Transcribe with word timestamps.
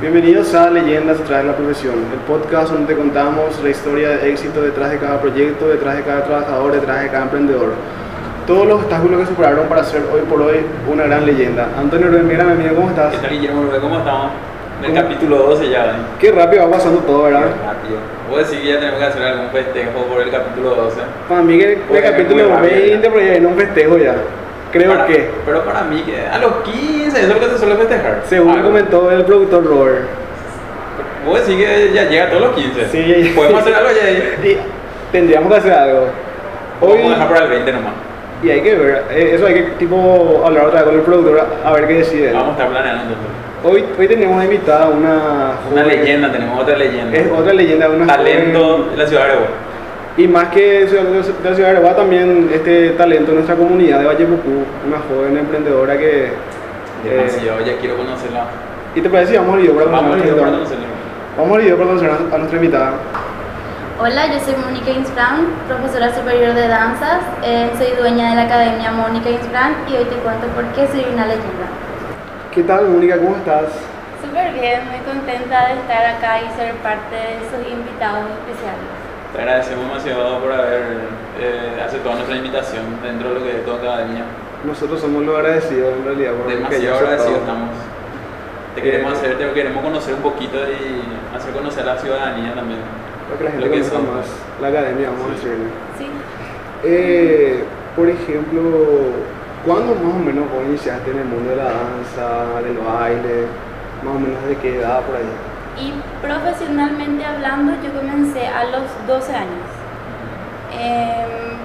Bienvenidos 0.00 0.52
a 0.54 0.68
Leyendas 0.70 1.18
detrás 1.18 1.42
de 1.42 1.48
la 1.48 1.56
profesión, 1.56 1.94
el 2.12 2.18
podcast 2.26 2.70
donde 2.70 2.92
te 2.92 2.98
contamos 3.00 3.58
la 3.62 3.70
historia 3.70 4.10
de 4.10 4.30
éxito 4.30 4.60
detrás 4.60 4.90
de 4.90 4.98
cada 4.98 5.18
proyecto, 5.20 5.68
detrás 5.68 5.96
de 5.96 6.02
cada 6.02 6.22
trabajador, 6.24 6.72
detrás 6.72 7.00
de 7.02 7.08
cada 7.08 7.22
emprendedor. 7.22 7.72
Todos 8.46 8.66
los 8.66 8.82
obstáculos 8.82 9.20
que 9.20 9.26
superaron 9.26 9.66
para 9.68 9.82
ser 9.84 10.02
hoy 10.12 10.20
por 10.28 10.42
hoy 10.42 10.58
una 10.92 11.04
gran 11.04 11.24
leyenda. 11.24 11.68
Antonio 11.78 12.08
Rubén, 12.08 12.28
mira, 12.28 12.42
amigo, 12.44 12.74
¿cómo 12.76 12.90
estás? 12.90 13.14
¿Qué 13.14 13.18
tal 13.18 13.30
Guillermo? 13.30 13.62
¿Cómo 13.80 13.98
estamos? 13.98 14.30
En 14.80 14.84
el 14.84 15.02
capítulo 15.02 15.36
12 15.38 15.70
ya, 15.70 15.86
¿eh? 15.86 15.90
Qué 16.20 16.30
rápido 16.30 16.64
va 16.66 16.72
pasando 16.76 16.98
todo, 17.00 17.24
Qué 17.24 17.32
¿verdad? 17.32 17.48
rápido. 17.64 17.96
Voy 18.28 18.40
a 18.40 18.42
decir 18.42 18.60
que 18.60 18.68
ya 18.68 18.78
tenemos 18.78 18.98
que 19.00 19.06
hacer 19.06 19.22
algún 19.22 19.48
festejo 19.50 20.04
por 20.12 20.20
el 20.20 20.30
capítulo 20.30 20.74
12. 20.74 21.00
Para 21.26 21.42
mí 21.42 21.58
que 21.58 21.72
el 21.72 22.02
capítulo 22.02 22.42
muy 22.44 22.52
rápido, 22.52 22.74
20 22.74 23.02
ya. 23.02 23.10
por 23.10 23.20
ahí 23.20 23.30
viene 23.30 23.46
un 23.46 23.56
festejo 23.56 23.96
ya. 23.96 24.14
Creo 24.78 24.92
Para- 24.92 25.06
que, 25.06 25.30
Pero 25.44 25.64
para 25.64 25.82
mí, 25.82 26.02
que 26.02 26.26
a 26.26 26.38
los 26.38 26.52
15, 26.62 27.08
eso 27.08 27.18
es 27.18 27.28
lo 27.28 27.40
que 27.40 27.46
se 27.46 27.58
suele 27.58 27.76
festejar. 27.76 28.22
según 28.28 28.50
Algo. 28.52 28.68
comentó 28.68 29.10
el 29.10 29.24
productor 29.24 29.64
Robert. 29.64 30.04
Voy 31.26 31.36
a 31.36 31.38
decir 31.40 31.56
que 31.58 31.90
ya 31.92 32.04
llega 32.04 32.24
a 32.24 32.28
todos 32.30 32.42
los 32.42 32.52
15. 32.54 32.88
Sí. 32.90 33.32
Podemos 33.34 33.60
hacer 33.62 33.74
algo 33.74 33.88
ya. 33.90 34.48
Y 34.48 34.58
tendríamos 35.12 35.50
que 35.52 35.58
hacer 35.58 35.72
algo. 35.72 36.06
Hoy, 36.80 36.98
Vamos 36.98 37.06
a 37.06 37.14
dejar 37.14 37.28
para 37.28 37.44
el 37.44 37.50
20 37.50 37.72
nomás. 37.72 37.92
y 38.42 38.50
hay 38.50 38.60
que 38.60 38.74
ver, 38.76 39.04
eh, 39.10 39.30
eso 39.34 39.46
hay 39.46 39.54
que 39.54 39.62
tipo 39.78 40.42
hablar 40.46 40.66
otra 40.66 40.80
vez 40.80 40.88
con 40.88 40.94
el 40.96 41.00
productor 41.00 41.46
a 41.64 41.72
ver 41.72 41.88
qué 41.88 41.94
decide. 41.94 42.32
Vamos 42.32 42.50
a 42.50 42.52
estar 42.52 42.68
planeando. 42.68 43.14
Hoy, 43.64 43.84
hoy 43.98 44.06
tenemos 44.06 44.44
invitada 44.44 44.84
a 44.84 44.88
una 44.90 45.08
Una 45.72 45.82
joven- 45.82 45.88
leyenda, 45.88 46.30
tenemos 46.30 46.60
otra 46.60 46.76
leyenda. 46.76 47.16
Es 47.18 47.26
otra 47.32 47.52
leyenda, 47.54 47.88
una 47.88 48.06
Talento 48.06 48.60
joven- 48.60 48.90
de 48.90 48.96
la 48.98 49.06
ciudad 49.06 49.22
de 49.24 49.28
Aragua. 49.30 49.46
Y 50.16 50.26
más 50.28 50.48
que 50.48 50.86
ciudad- 50.88 51.04
de 51.04 51.18
la 51.18 51.54
ciudad 51.54 51.70
de 51.70 51.76
Areguá, 51.76 51.94
también 51.96 52.48
este 52.52 52.90
talento 52.90 53.30
de 53.32 53.34
nuestra 53.36 53.54
comunidad 53.56 53.98
de 54.00 54.06
Vallepucú, 54.06 54.64
una 54.86 54.98
joven 55.08 55.36
emprendedora 55.36 55.96
que... 55.98 56.26
eh, 56.26 56.30
Demasiado, 57.04 57.60
ya 57.60 57.76
quiero 57.78 57.96
conocerla. 57.96 58.44
¿Y 58.94 59.00
te 59.02 59.10
parece 59.10 59.32
si 59.32 59.38
vamos 59.38 59.54
al 59.54 59.60
video 59.60 59.74
para 59.74 59.86
Vamos 59.86 60.00
a 60.00 60.08
conocer 60.08 60.26
ir 60.26 60.32
a 60.32 60.36
para 60.36 60.50
nuestra- 60.56 60.76
conocerla. 60.76 60.96
Vamos 61.36 61.56
al 61.56 61.62
video 61.62 61.76
para 61.76 61.88
conocer 61.90 62.10
a, 62.10 62.34
a 62.34 62.38
nuestra 62.38 62.56
invitada. 62.56 62.92
Hola, 63.98 64.26
yo 64.26 64.40
soy 64.40 64.54
Mónica 64.56 64.90
Insbrand, 64.90 65.48
profesora 65.68 66.14
superior 66.14 66.52
de 66.54 66.68
danzas. 66.68 67.20
Eh, 67.44 67.68
soy 67.78 67.96
dueña 67.98 68.30
de 68.30 68.36
la 68.36 68.42
academia 68.42 68.90
Mónica 68.92 69.28
Insbrand 69.30 69.76
y 69.88 69.96
hoy 69.96 70.04
te 70.04 70.16
cuento 70.16 70.46
por 70.56 70.64
qué 70.76 70.86
soy 70.92 71.04
una 71.12 71.24
leyenda. 71.26 71.68
¿Qué 72.52 72.62
tal, 72.62 72.88
Mónica? 72.88 73.16
¿Cómo 73.18 73.36
estás? 73.36 73.68
Súper 74.24 74.52
bien, 74.52 74.80
muy 74.88 75.00
contenta 75.04 75.68
de 75.68 75.74
estar 75.80 76.04
acá 76.16 76.40
y 76.40 76.48
ser 76.56 76.72
parte 76.80 77.16
de 77.16 77.40
sus 77.52 77.60
invitados 77.72 78.24
especiales. 78.32 78.88
Te 79.34 79.38
agradecemos 79.42 79.88
demasiado 79.88 80.40
por 80.40 80.52
haber 80.52 80.82
eh, 81.40 81.82
aceptado 81.84 82.14
nuestra 82.16 82.36
invitación 82.36 82.84
dentro 83.02 83.28
de 83.30 83.34
lo 83.34 83.42
que 83.44 83.50
es 83.58 83.64
tu 83.64 83.72
academia. 83.72 84.24
Nosotros 84.64 85.00
somos 85.00 85.24
los 85.24 85.36
agradecidos 85.36 85.94
en 85.98 86.04
realidad. 86.04 86.32
por 86.32 86.46
Demasiado 86.48 86.96
agradecidos 86.98 87.40
estamos. 87.40 87.70
Te 88.74 88.82
queremos 88.82 89.12
Eh, 89.12 89.16
hacer, 89.16 89.38
te 89.38 89.52
queremos 89.52 89.82
conocer 89.82 90.14
un 90.14 90.20
poquito 90.20 90.56
y 90.58 91.36
hacer 91.36 91.52
conocer 91.52 91.82
a 91.88 91.94
la 91.94 91.98
ciudadanía 92.00 92.54
también. 92.54 92.80
Para 93.26 93.38
que 93.38 93.44
la 93.44 93.50
gente 93.50 93.66
Lo 93.66 93.72
que 93.72 93.80
más 93.80 94.26
la 94.60 94.68
academia, 94.68 95.10
vamos 95.10 95.24
a 95.24 95.28
Sí. 95.28 95.34
decirle. 95.34 95.66
Sí. 95.98 96.06
Eh, 96.84 97.64
por 97.96 98.08
ejemplo, 98.08 98.62
¿cuándo 99.64 99.94
más 99.94 100.14
o 100.14 100.18
menos 100.18 100.44
vos 100.52 100.62
iniciaste 100.68 101.10
en 101.10 101.18
el 101.18 101.24
mundo 101.24 101.50
de 101.50 101.56
la 101.56 101.64
danza, 101.64 102.60
del 102.62 102.78
baile? 102.78 103.46
Más 104.04 104.14
o 104.14 104.18
menos 104.20 104.44
de 104.46 104.56
qué 104.56 104.76
edad 104.76 105.00
por 105.02 105.16
ahí. 105.16 105.28
Y 105.78 105.92
profesionalmente 106.22 107.24
hablando, 107.24 107.72
yo 107.82 107.92
comencé 107.92 108.46
a 108.48 108.64
los 108.64 108.82
12 109.06 109.34
años. 109.34 109.66
Em, 110.72 111.56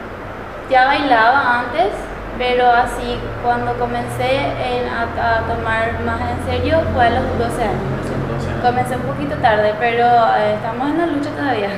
ya 0.70 0.86
bailaba 0.86 1.60
antes, 1.62 1.92
pero 2.38 2.68
así 2.70 3.18
cuando 3.44 3.74
comencé 3.76 4.36
en- 4.38 4.88
a, 4.90 5.04
a 5.04 5.40
tomar 5.48 6.00
más 6.06 6.20
en 6.22 6.46
serio 6.50 6.82
fue 6.94 7.08
a 7.08 7.10
los 7.12 7.38
12 7.38 7.64
años. 7.64 8.62
Comencé 8.62 8.96
un 8.96 9.02
poquito 9.04 9.36
tarde, 9.38 9.74
pero 9.80 10.06
eh, 10.38 10.56
estamos 10.56 10.90
en 10.90 10.98
la 10.98 11.06
lucha 11.08 11.30
todavía. 11.32 11.70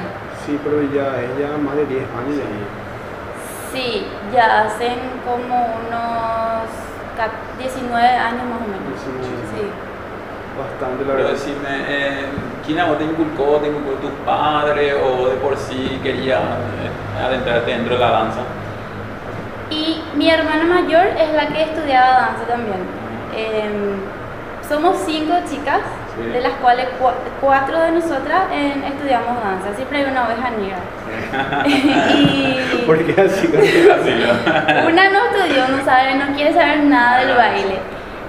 Sí, 0.45 0.59
pero 0.63 0.81
ya 0.83 1.21
es 1.21 1.37
ya 1.39 1.55
más 1.57 1.75
de 1.75 1.85
10 1.85 2.03
años. 2.03 2.37
ya. 2.37 3.71
Sí, 3.71 4.05
ya 4.33 4.61
hacen 4.63 4.99
como 5.25 5.55
unos 5.55 6.67
ca- 7.17 7.31
19 7.57 8.07
años 8.07 8.43
más 8.45 8.59
o 8.61 8.67
menos. 8.67 8.93
19. 8.93 9.42
Bastante, 10.57 11.03
la 11.03 11.11
pero 11.13 11.23
verdad. 11.23 11.31
decime, 11.31 11.69
eh, 11.87 12.25
¿quién 12.65 12.79
a 12.79 12.85
vos 12.85 12.97
te 12.99 13.05
inculcó? 13.05 13.57
¿Te 13.57 13.67
inculcó 13.69 13.91
tus 14.01 14.11
padres 14.25 14.93
o 15.03 15.27
de 15.29 15.35
por 15.37 15.57
sí 15.57 15.99
querías 16.03 16.39
eh, 16.41 17.23
adentrarte 17.25 17.71
dentro 17.71 17.95
de 17.95 17.99
la 17.99 18.11
danza? 18.11 18.39
Y 19.71 20.01
mi 20.15 20.29
hermana 20.29 20.63
mayor 20.65 21.07
es 21.19 21.33
la 21.33 21.47
que 21.47 21.63
estudiaba 21.63 22.07
danza 22.13 22.43
también. 22.47 22.77
Em, 23.35 23.95
somos 24.67 24.97
cinco 25.05 25.33
chicas, 25.49 25.79
Sí. 26.15 26.29
de 26.29 26.41
las 26.41 26.51
cuales 26.61 26.85
cua- 27.01 27.15
cuatro 27.41 27.81
de 27.81 27.91
nosotras 27.93 28.43
em, 28.51 28.83
estudiamos 28.83 29.43
danza. 29.43 29.73
Siempre 29.75 29.97
hay 29.97 30.11
una 30.11 30.27
oveja 30.27 30.51
negra. 30.51 30.77
y 32.15 32.83
¿Por 32.85 33.03
qué 33.03 33.19
así? 33.19 33.47
Una 34.87 35.09
no 35.09 35.19
estudió, 35.25 35.67
no 35.69 35.83
sabe, 35.83 36.13
no 36.15 36.35
quiere 36.35 36.53
saber 36.53 36.83
nada 36.83 37.17
del 37.25 37.35
baile. 37.35 37.79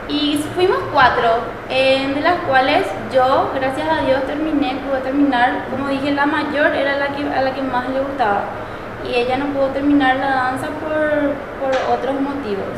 Y 0.08 0.36
fuimos 0.54 0.78
cuatro, 0.92 1.44
em, 1.70 2.14
de 2.14 2.20
las 2.20 2.36
cuales 2.46 2.84
yo, 3.12 3.50
gracias 3.54 3.88
a 3.88 4.04
Dios, 4.04 4.22
terminé, 4.24 4.76
pude 4.86 5.00
terminar. 5.00 5.64
Como 5.70 5.88
dije, 5.88 6.12
la 6.12 6.26
mayor 6.26 6.74
era 6.74 6.98
la 6.98 7.08
que, 7.08 7.22
a 7.24 7.40
la 7.40 7.54
que 7.54 7.62
más 7.62 7.88
le 7.88 8.00
gustaba. 8.00 8.42
Y 9.08 9.14
ella 9.14 9.38
no 9.38 9.46
pudo 9.46 9.68
terminar 9.68 10.16
la 10.16 10.30
danza 10.30 10.68
por, 10.68 11.32
por 11.60 11.96
otros 11.96 12.20
motivos. 12.20 12.76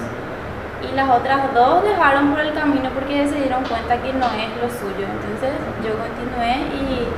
Y 0.82 0.94
las 0.94 1.08
otras 1.10 1.52
dos 1.52 1.82
dejaron 1.82 2.30
por 2.30 2.40
el 2.40 2.52
camino 2.52 2.90
porque 2.90 3.26
se 3.26 3.36
dieron 3.36 3.64
cuenta 3.64 3.96
que 3.96 4.12
no 4.12 4.26
es 4.26 4.50
lo 4.62 4.68
suyo. 4.70 5.06
Entonces 5.10 5.50
yo 5.82 5.98
continué 5.98 6.62
y 6.78 7.08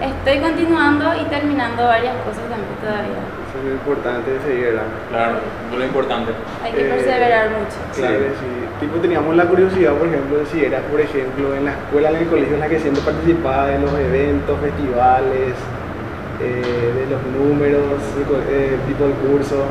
estoy 0.00 0.38
continuando 0.40 1.04
y 1.20 1.24
terminando 1.28 1.84
varias 1.84 2.14
cosas 2.24 2.44
también 2.48 2.74
todavía. 2.80 3.20
Eso 3.50 3.58
es 3.58 3.64
lo 3.64 3.70
importante 3.72 4.30
de 4.30 4.40
seguir, 4.40 4.64
¿verdad? 4.66 4.82
Claro, 5.10 5.32
es 5.72 5.78
lo 5.78 5.84
importante. 5.84 6.32
Hay 6.64 6.72
que 6.72 6.86
Eh, 6.86 6.90
perseverar 6.90 7.50
mucho. 7.50 7.76
Claro 7.94 8.18
que 8.18 8.30
sí. 8.40 8.50
Tipo, 8.80 8.96
teníamos 8.98 9.36
la 9.36 9.44
curiosidad, 9.44 9.92
por 9.92 10.08
ejemplo, 10.08 10.38
de 10.38 10.46
si 10.46 10.64
eras, 10.64 10.82
por 10.90 11.00
ejemplo, 11.00 11.54
en 11.54 11.64
la 11.66 11.72
escuela, 11.72 12.10
en 12.10 12.16
el 12.16 12.26
colegio, 12.28 12.54
en 12.54 12.60
la 12.60 12.68
que 12.68 12.78
siempre 12.78 13.02
participaba 13.02 13.66
de 13.66 13.78
los 13.78 13.92
eventos, 13.92 14.58
festivales, 14.60 15.52
eh, 16.40 16.92
de 16.96 17.06
los 17.12 17.20
números, 17.36 18.00
de 18.16 18.74
eh, 18.74 18.78
tipo 18.88 19.04
el 19.04 19.12
curso. 19.12 19.64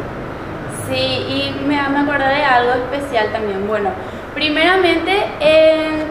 Sí, 0.88 0.96
y 0.96 1.56
me, 1.68 1.76
me 1.90 2.00
acordé 2.00 2.28
de 2.36 2.44
algo 2.44 2.72
especial 2.74 3.32
también. 3.32 3.68
Bueno, 3.68 3.90
primeramente, 4.36 5.12
eh, 5.40 6.04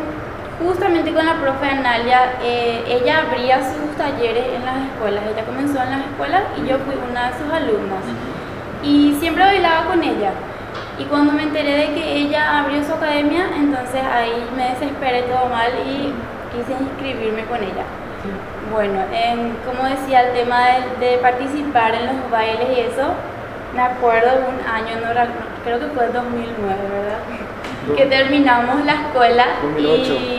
justamente 0.59 1.13
con 1.13 1.25
la 1.25 1.35
profe 1.35 1.67
Analia, 1.67 2.33
eh, 2.43 2.83
ella 2.87 3.23
abría 3.27 3.59
sus 3.59 3.97
talleres 3.97 4.45
en 4.55 4.65
las 4.65 4.77
escuelas. 4.87 5.25
Ella 5.33 5.45
comenzó 5.45 5.83
en 5.83 5.91
las 5.91 6.01
escuelas 6.01 6.43
y 6.57 6.69
yo 6.69 6.79
fui 6.79 6.95
una 7.11 7.31
de 7.31 7.39
sus 7.39 7.53
alumnas. 7.53 8.03
Y 8.83 9.17
siempre 9.21 9.45
bailaba 9.45 9.87
con 9.87 10.03
ella. 10.03 10.33
Y 10.99 11.05
cuando 11.05 11.33
me 11.33 11.45
enteré 11.45 11.77
de 11.77 11.95
que 11.95 12.17
ella 12.17 12.59
abrió 12.59 12.83
su 12.83 12.93
academia, 12.93 13.47
entonces 13.57 14.03
ahí 14.03 14.49
me 14.57 14.71
desesperé 14.71 15.23
todo 15.23 15.49
mal 15.49 15.71
y 15.87 16.13
quise 16.51 16.73
inscribirme 16.73 17.45
con 17.45 17.63
ella. 17.63 17.85
Bueno, 18.73 19.01
como 19.65 19.89
decía, 19.89 20.29
el 20.29 20.35
tema 20.35 20.61
de, 20.67 21.07
de 21.07 21.19
participar 21.19 21.95
en 21.95 22.07
los 22.07 22.31
bailes 22.31 22.77
y 22.77 22.81
eso, 22.81 23.15
me 23.75 23.81
acuerdo 23.81 24.31
un 24.49 24.67
año, 24.69 25.01
no, 25.01 25.09
creo 25.65 25.79
que 25.79 25.87
fue 25.95 26.09
2009, 26.09 26.77
¿verdad? 26.91 27.97
Que 27.97 28.07
terminamos 28.07 28.85
la 28.85 28.93
escuela 28.93 29.47
2008. 29.63 30.13
y 30.15 30.38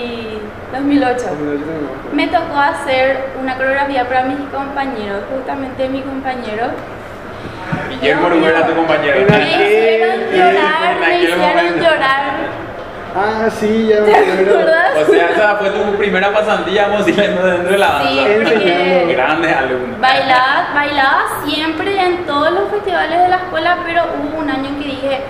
2008. 0.72 1.26
Como 1.30 1.44
yo 1.54 1.58
tengo- 1.58 1.90
Me 2.14 2.28
tocó 2.28 2.58
hacer 2.60 3.26
una 3.42 3.56
coreografía 3.56 4.08
para 4.08 4.24
mis 4.24 4.40
compañeros, 4.50 5.24
justamente 5.34 5.90
mi 5.90 6.02
compañero. 6.02 6.68
Guillermo 7.90 8.30
Rubén 8.30 8.46
era 8.56 8.66
tu 8.66 8.76
compañero. 8.76 9.18
Me 9.30 9.42
hicieron 9.44 10.20
llorar, 10.32 10.96
me 11.00 11.20
hicieron 11.20 11.80
llorar. 11.80 12.60
Ah, 13.16 13.50
sí, 13.50 13.88
ya 13.90 14.02
me 14.02 14.06
¿Te 14.12 14.16
acuerdo. 14.16 14.52
acuerdas? 14.60 14.92
O 15.08 15.12
sea, 15.12 15.30
esa 15.32 15.56
fue 15.56 15.70
tu 15.72 15.96
primera 15.98 16.32
pasantía, 16.32 16.88
vamos 16.88 17.06
diciendo, 17.08 17.42
dentro 17.44 17.72
de 17.72 17.78
la 17.80 17.88
danza. 17.88 18.10
Sí, 18.10 18.20
porque- 18.44 19.14
Grandes 19.16 19.56
alumnos. 19.58 20.00
Bailaba, 20.00 20.68
bailaba 20.76 21.24
siempre 21.46 22.00
en 22.00 22.26
todos 22.28 22.52
los 22.52 22.70
festivales 22.70 23.20
de 23.20 23.28
la 23.30 23.36
escuela, 23.38 23.78
pero 23.84 24.04
hubo 24.22 24.40
un 24.40 24.50
año 24.50 24.68
en 24.70 24.76
que 24.80 24.86
dije, 24.86 25.22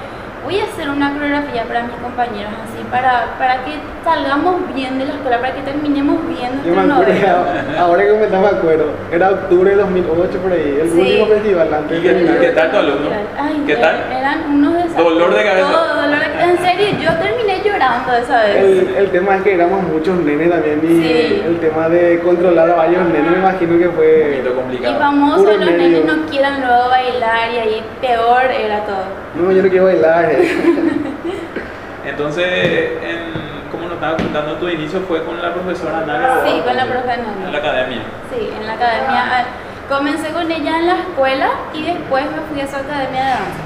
voy 0.44 0.60
a 0.60 0.64
hacer 0.64 0.90
una 0.90 1.14
coreografía 1.14 1.64
para 1.66 1.84
mis 1.84 1.96
compañeros, 1.98 2.52
así, 2.64 2.84
para, 2.90 3.36
para 3.38 3.64
que 3.66 3.74
salgamos 4.04 4.56
bien 4.74 4.98
de 4.98 5.06
la 5.06 5.14
escuela, 5.14 5.40
para 5.40 5.54
que 5.56 5.62
terminemos 5.62 6.18
bien 6.28 6.52
Yo 6.66 6.74
me 6.74 6.82
acuerdo, 6.82 7.02
novela. 7.14 7.46
ahora 7.80 8.04
que 8.06 8.12
me 8.14 8.28
me 8.40 8.48
acuerdo, 8.48 8.86
era 9.12 9.30
octubre 9.32 9.70
de 9.72 9.76
2008 9.78 10.38
por 10.40 10.52
ahí, 10.52 10.78
el 10.82 10.90
Sí. 10.92 11.00
último 11.00 11.26
festival 11.28 11.74
antes 11.74 12.00
¿Y 12.00 12.08
de 12.08 12.26
qué- 12.26 12.38
qué 12.40 12.52
tal 12.52 12.72
tu 12.72 12.78
alumno? 12.78 13.10
Ay, 13.38 13.64
¿Qué 13.68 13.76
tal? 13.76 13.96
Eran 14.12 14.52
unos 14.54 14.74
desastres. 14.76 15.04
Dolor 15.06 15.36
de 15.36 15.44
cabeza. 15.44 15.72
Todo, 15.72 15.88
dolor 16.02 16.20
de- 16.20 16.44
En 16.44 16.58
serio, 16.60 16.88
yo 17.02 17.14
terminé 17.18 17.39
llorando 17.64 18.14
esa 18.14 18.44
vez. 18.44 18.56
El, 18.58 18.96
el 18.98 19.12
tema 19.12 19.38
es 19.38 19.44
que 19.44 19.54
éramos 19.54 19.84
muchos 19.84 20.18
nenes 20.20 20.50
también 20.50 20.80
y 20.84 20.88
Sí. 20.88 21.44
el 21.46 21.60
tema 21.60 21.90
de 21.90 22.20
controlar 22.20 22.70
a 22.70 22.76
varios 22.76 23.04
nenes 23.08 23.32
me 23.32 23.38
imagino 23.40 23.78
que 23.78 23.88
Un 23.88 23.94
fue... 23.96 24.42
Y 24.44 24.48
complicado. 24.56 25.00
famosos, 25.00 25.40
Puro 25.40 25.52
los 25.58 25.60
nervio. 25.66 25.88
nenes 25.88 26.06
no 26.06 26.26
quieran 26.28 26.62
luego 26.62 26.90
bailar 26.90 27.52
y 27.54 27.58
ahí 27.58 27.84
peor 28.02 28.44
era 28.46 28.80
todo. 28.86 29.04
No, 29.36 29.52
yo 29.52 29.64
no 29.64 29.70
quiero 29.70 29.86
bailar. 29.86 30.26
eh. 30.32 30.52
Entonces, 32.06 32.46
en- 32.48 33.70
como 33.72 33.84
nos 33.86 33.94
estaba 33.96 34.18
contando, 34.18 34.54
tu 34.56 34.68
inicio 34.68 35.00
fue 35.02 35.24
con 35.24 35.42
la 35.42 35.54
profesora 35.54 36.02
Nadia. 36.06 36.42
Sí, 36.46 36.62
con 36.66 36.76
la 36.76 36.86
profesora 36.86 37.18
Nadia. 37.18 37.46
En 37.46 37.52
la 37.52 37.58
academia. 37.60 38.02
Sí, 38.34 38.50
en 38.60 38.68
la 38.68 38.74
academia. 38.74 39.24
Ah, 39.40 39.44
Comencé 39.90 40.30
con 40.30 40.52
ella 40.52 40.78
en 40.80 40.86
la 40.88 40.94
escuela 41.00 41.50
y 41.74 41.84
después 41.84 42.24
me 42.26 42.42
fui 42.52 42.62
a 42.62 42.68
su 42.68 42.76
academia 42.76 43.24
de 43.24 43.30
danza. 43.32 43.64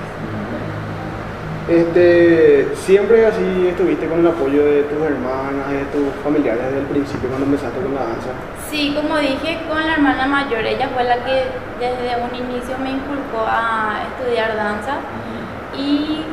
Este, 1.69 2.67
siempre 2.75 3.25
así 3.25 3.67
estuviste 3.69 4.05
con 4.07 4.19
el 4.19 4.27
apoyo 4.27 4.65
de 4.65 4.83
tus 4.83 4.99
hermanas, 5.01 5.71
de 5.71 5.85
tus 5.95 6.11
familiares 6.21 6.61
desde 6.65 6.79
el 6.79 6.85
principio 6.87 7.29
cuando 7.29 7.45
empezaste 7.47 7.79
con 7.79 7.95
la 7.95 8.01
danza. 8.03 8.31
Sí, 8.69 8.91
como 8.93 9.17
dije, 9.17 9.61
con 9.69 9.79
la 9.79 9.93
hermana 9.93 10.27
mayor, 10.27 10.59
ella 10.65 10.89
fue 10.93 11.05
la 11.05 11.15
que 11.23 11.47
desde 11.79 12.19
un 12.19 12.35
inicio 12.35 12.75
me 12.83 12.91
inculcó 12.91 13.47
a 13.47 13.95
estudiar 14.11 14.55
danza 14.57 14.99
y 15.77 16.25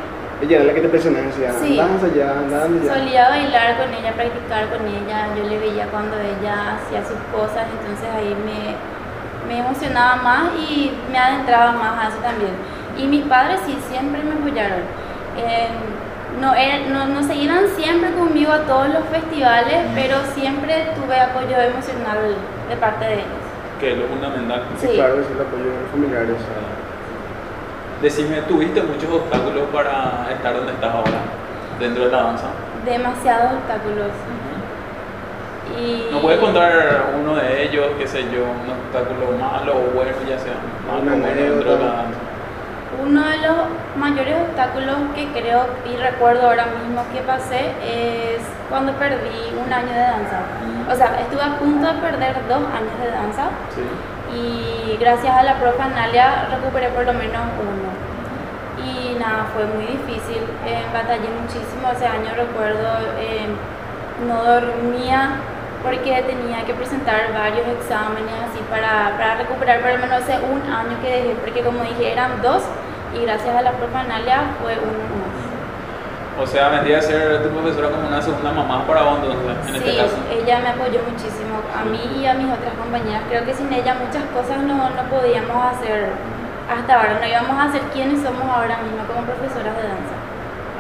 ella 0.42 0.56
era 0.56 0.64
la 0.64 0.74
que 0.74 0.80
te 0.80 0.88
presionaba, 0.88 1.26
decía, 1.26 1.52
Sí. 1.52 1.76
danza 1.76 2.08
ya, 2.16 2.32
danza 2.50 2.66
ya. 2.82 2.94
solía 2.94 3.28
bailar 3.28 3.76
con 3.78 3.94
ella, 3.94 4.12
practicar 4.14 4.66
con 4.66 4.82
ella, 4.88 5.28
yo 5.36 5.44
le 5.48 5.58
veía 5.58 5.86
cuando 5.92 6.16
ella 6.18 6.74
hacía 6.74 7.04
sus 7.06 7.20
cosas, 7.30 7.68
entonces 7.70 8.08
ahí 8.16 8.34
me, 8.34 8.74
me 9.46 9.60
emocionaba 9.60 10.16
más 10.16 10.50
y 10.58 10.90
me 11.12 11.18
adentraba 11.18 11.70
más 11.72 12.04
a 12.04 12.08
eso 12.08 12.18
también. 12.18 12.50
Y 12.98 13.06
mis 13.06 13.24
padres 13.26 13.60
sí, 13.66 13.78
siempre 13.88 14.22
me 14.24 14.32
apoyaron. 14.34 14.82
Eh, 15.46 15.68
no, 16.40 16.54
no, 16.88 17.06
no 17.06 17.22
se 17.22 17.34
iban 17.34 17.66
siempre 17.76 18.12
conmigo 18.12 18.52
a 18.52 18.60
todos 18.60 18.88
los 18.88 19.04
festivales, 19.10 19.78
pero 19.94 20.16
siempre 20.34 20.88
tuve 20.94 21.18
apoyo 21.18 21.56
emocional 21.60 22.34
de 22.68 22.76
parte 22.76 23.04
de 23.04 23.14
ellos. 23.14 23.44
Que 23.78 23.92
es 23.92 23.98
lo 23.98 24.06
fundamental. 24.06 24.62
Sí, 24.78 24.86
Sí. 24.88 24.94
claro, 24.94 25.20
es 25.20 25.26
el 25.26 25.40
apoyo 25.40 25.64
de 25.64 25.80
los 25.82 25.90
familiares. 25.90 26.36
Decime, 28.02 28.40
¿tuviste 28.48 28.80
muchos 28.82 29.10
obstáculos 29.10 29.64
para 29.72 30.28
estar 30.32 30.54
donde 30.54 30.72
estás 30.72 30.94
ahora, 30.94 31.20
dentro 31.78 32.06
de 32.06 32.10
la 32.12 32.22
danza? 32.22 32.46
Demasiados 32.84 33.52
obstáculos. 33.60 34.08
Y 35.78 36.08
¿No 36.10 36.20
puedes 36.20 36.40
contar 36.40 37.04
uno 37.20 37.36
de 37.36 37.62
ellos, 37.64 37.86
qué 37.98 38.06
sé 38.06 38.22
yo, 38.24 38.42
un 38.42 38.70
obstáculo 38.70 39.38
malo 39.38 39.72
o 39.76 39.94
bueno, 39.94 40.12
ya 40.28 40.38
sea 40.38 40.54
malo 40.86 41.02
Una 41.02 41.12
o 41.12 41.18
bueno 41.18 41.40
dentro 41.40 41.70
de 41.76 41.78
la 41.78 41.92
danza? 41.92 42.18
Uno 43.02 43.22
de 43.26 43.36
los 43.38 43.56
mayores 43.96 44.36
obstáculos 44.42 44.96
que 45.14 45.28
creo 45.32 45.66
y 45.90 45.96
recuerdo 45.96 46.48
ahora 46.48 46.66
mismo 46.66 47.02
que 47.12 47.20
pasé 47.20 47.72
es 47.82 48.42
cuando 48.68 48.92
perdí 48.92 49.40
un 49.64 49.72
año 49.72 49.88
de 49.88 50.00
danza. 50.00 50.40
O 50.90 50.94
sea, 50.94 51.18
estuve 51.20 51.42
a 51.42 51.58
punto 51.58 51.86
de 51.86 51.94
perder 51.94 52.34
dos 52.48 52.58
años 52.58 52.96
de 53.02 53.10
danza 53.10 53.44
Sí. 53.74 53.82
y 54.36 54.96
gracias 54.98 55.34
a 55.34 55.42
la 55.42 55.54
profe 55.54 55.80
Analia 55.82 56.46
recuperé 56.50 56.88
por 56.90 57.04
lo 57.06 57.14
menos 57.14 57.42
uno. 57.58 57.90
Y 58.84 59.18
nada, 59.18 59.46
fue 59.54 59.64
muy 59.66 59.86
difícil, 59.86 60.42
eh, 60.66 60.84
batallé 60.92 61.28
muchísimo 61.40 61.88
ese 61.92 62.06
año, 62.06 62.30
recuerdo, 62.36 62.88
eh, 63.18 63.46
no 64.26 64.42
dormía 64.44 65.36
porque 65.82 66.22
tenía 66.22 66.64
que 66.66 66.74
presentar 66.74 67.32
varios 67.32 67.66
exámenes 67.68 68.34
así 68.50 68.60
para, 68.70 69.16
para 69.16 69.36
recuperar 69.36 69.80
por 69.80 69.92
lo 69.92 69.98
menos 69.98 70.20
ese 70.22 70.38
un 70.44 70.60
año 70.70 71.00
que 71.02 71.08
dejé, 71.08 71.34
porque 71.40 71.62
como 71.62 71.82
dije 71.82 72.12
eran 72.12 72.42
dos 72.42 72.62
y 73.14 73.22
gracias 73.22 73.54
a 73.56 73.62
la 73.62 73.72
profe 73.72 73.96
Analia 73.96 74.42
fue 74.60 74.74
más. 74.76 75.38
O 76.40 76.46
sea, 76.46 76.68
vendría 76.70 76.98
a 76.98 77.02
ser 77.02 77.42
tu 77.42 77.48
profesora 77.50 77.90
como 77.90 78.08
una 78.08 78.22
segunda 78.22 78.52
mamá 78.52 78.86
para 78.86 79.02
vos, 79.02 79.18
en 79.68 79.74
este 79.76 79.90
Sí, 79.90 79.96
caso. 79.98 80.16
ella 80.32 80.60
me 80.60 80.68
apoyó 80.70 81.00
muchísimo, 81.04 81.60
a 81.76 81.84
mí 81.84 82.00
y 82.22 82.26
a 82.26 82.32
mis 82.34 82.46
otras 82.48 82.72
compañeras. 82.80 83.22
Creo 83.28 83.44
que 83.44 83.52
sin 83.52 83.70
ella 83.72 83.94
muchas 84.00 84.24
cosas 84.32 84.62
no, 84.64 84.88
no 84.88 85.02
podíamos 85.10 85.52
hacer 85.76 86.08
hasta 86.70 86.94
ahora, 86.94 87.18
no 87.20 87.26
íbamos 87.26 87.56
a 87.60 87.72
ser 87.72 87.82
quienes 87.92 88.22
somos 88.22 88.44
ahora 88.48 88.78
mismo 88.80 89.04
como 89.04 89.26
profesoras 89.26 89.74
de 89.76 89.82
danza. 89.84 90.16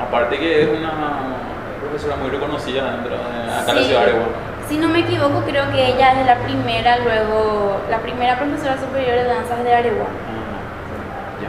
Aparte 0.00 0.38
que 0.38 0.62
es 0.62 0.68
una 0.78 1.36
profesora 1.82 2.16
muy 2.16 2.30
reconocida 2.30 2.92
dentro 2.96 3.18
de 3.18 3.52
acá 3.52 3.70
en 3.70 3.76
la 3.76 3.82
Sí. 3.82 3.88
ciudad 3.88 4.00
de 4.00 4.10
Areguá. 4.16 4.26
Si 4.68 4.78
no 4.78 4.88
me 4.88 5.00
equivoco, 5.00 5.42
creo 5.44 5.68
que 5.72 5.92
ella 5.92 6.12
es 6.20 6.24
la 6.26 6.36
primera, 6.36 6.98
luego, 7.04 7.82
la 7.90 7.98
primera 7.98 8.38
profesora 8.38 8.78
superior 8.78 9.16
de 9.18 9.24
danzas 9.24 9.64
de 9.64 9.74
Areguá. 9.74 10.06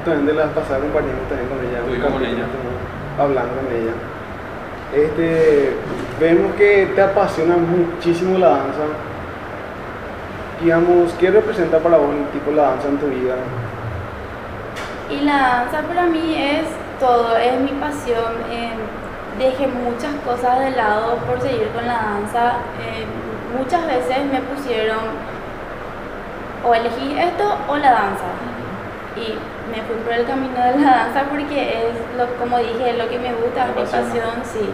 También 0.06 0.26
de 0.26 0.34
la 0.34 0.46
pasada 0.48 0.80
compartimos 0.80 1.28
también 1.30 1.50
con 1.50 1.60
ella. 1.66 1.80
Estuvimos 1.80 2.12
con 2.12 2.26
ella. 2.26 2.46
Hablando 3.20 3.54
con 3.56 3.68
ella. 3.72 3.94
Este, 4.94 5.76
vemos 6.20 6.54
que 6.56 6.92
te 6.96 7.02
apasiona 7.02 7.56
muchísimo 7.56 8.38
la 8.38 8.50
danza. 8.50 8.84
Digamos, 10.62 11.14
¿qué 11.14 11.32
representa 11.32 11.80
para 11.80 11.98
vos 11.98 12.10
el 12.16 12.26
tipo 12.28 12.52
la 12.52 12.64
danza 12.64 12.88
en 12.88 12.98
tu 12.98 13.08
vida? 13.08 13.36
Y 15.10 15.22
la 15.22 15.38
danza 15.38 15.82
para 15.88 16.04
mí 16.08 16.36
es 16.38 16.66
todo, 17.00 17.38
es 17.38 17.60
mi 17.60 17.72
pasión. 17.80 18.34
eh, 18.52 18.72
dejé 19.40 19.68
muchas 19.68 20.14
cosas 20.26 20.60
de 20.60 20.72
lado 20.72 21.16
por 21.28 21.42
seguir 21.42 21.70
con 21.74 21.86
la 21.88 21.94
danza. 21.94 22.58
eh, 22.82 23.06
muchas 23.58 23.86
veces 23.88 24.18
me 24.32 24.40
pusieron 24.42 25.00
o 26.64 26.74
elegí 26.76 27.18
esto 27.18 27.56
o 27.68 27.78
la 27.78 27.92
danza. 27.92 28.26
Y 29.16 29.36
me 29.70 29.84
fui 29.84 29.96
por 30.04 30.14
el 30.14 30.26
camino 30.26 30.56
de 30.56 30.80
la 30.80 30.92
danza 31.06 31.24
porque 31.30 31.90
es, 31.90 32.18
lo, 32.18 32.28
como 32.38 32.58
dije, 32.60 32.94
lo 32.98 33.10
que 33.10 33.20
me 33.20 33.34
gusta, 33.34 33.68
es 33.68 33.76
mi 33.76 33.82
pasión, 33.84 34.36
sí. 34.44 34.70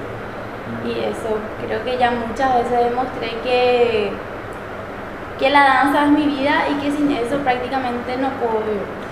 Y 0.86 0.92
eso, 1.00 1.38
creo 1.66 1.84
que 1.84 1.98
ya 1.98 2.12
muchas 2.12 2.54
veces 2.56 2.90
demostré 2.90 3.30
que, 3.44 4.12
que 5.40 5.50
la 5.50 5.64
danza 5.64 6.06
es 6.06 6.12
mi 6.12 6.26
vida 6.26 6.66
y 6.70 6.82
que 6.82 6.92
sin 6.92 7.12
eso 7.12 7.38
prácticamente 7.40 8.18
no 8.18 8.30
puedo 8.32 8.64
vivir. 8.64 9.08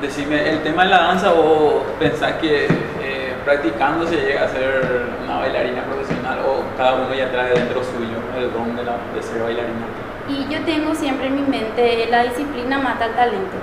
Decime, 0.00 0.48
el 0.48 0.62
tema 0.62 0.84
de 0.84 0.90
la 0.90 0.98
danza, 0.98 1.32
¿vos 1.32 1.82
pensás 1.98 2.32
que 2.34 2.64
eh, 2.64 3.34
practicando 3.44 4.06
se 4.06 4.16
llega 4.16 4.44
a 4.44 4.48
ser 4.48 5.08
una 5.24 5.40
bailarina 5.40 5.82
profesional 5.82 6.38
o 6.46 6.62
cada 6.76 6.94
uno 6.94 7.14
ya 7.14 7.30
trae 7.30 7.52
dentro 7.52 7.82
suyo 7.84 8.16
el 8.38 8.52
don 8.52 8.76
de, 8.76 8.84
la, 8.84 8.96
de 9.14 9.22
ser 9.22 9.42
bailarina? 9.42 9.86
Y 10.28 10.46
yo 10.48 10.60
tengo 10.64 10.94
siempre 10.94 11.26
en 11.26 11.36
mi 11.36 11.42
mente 11.42 12.06
la 12.10 12.22
disciplina 12.22 12.78
mata 12.78 13.06
el 13.06 13.12
talento. 13.12 13.56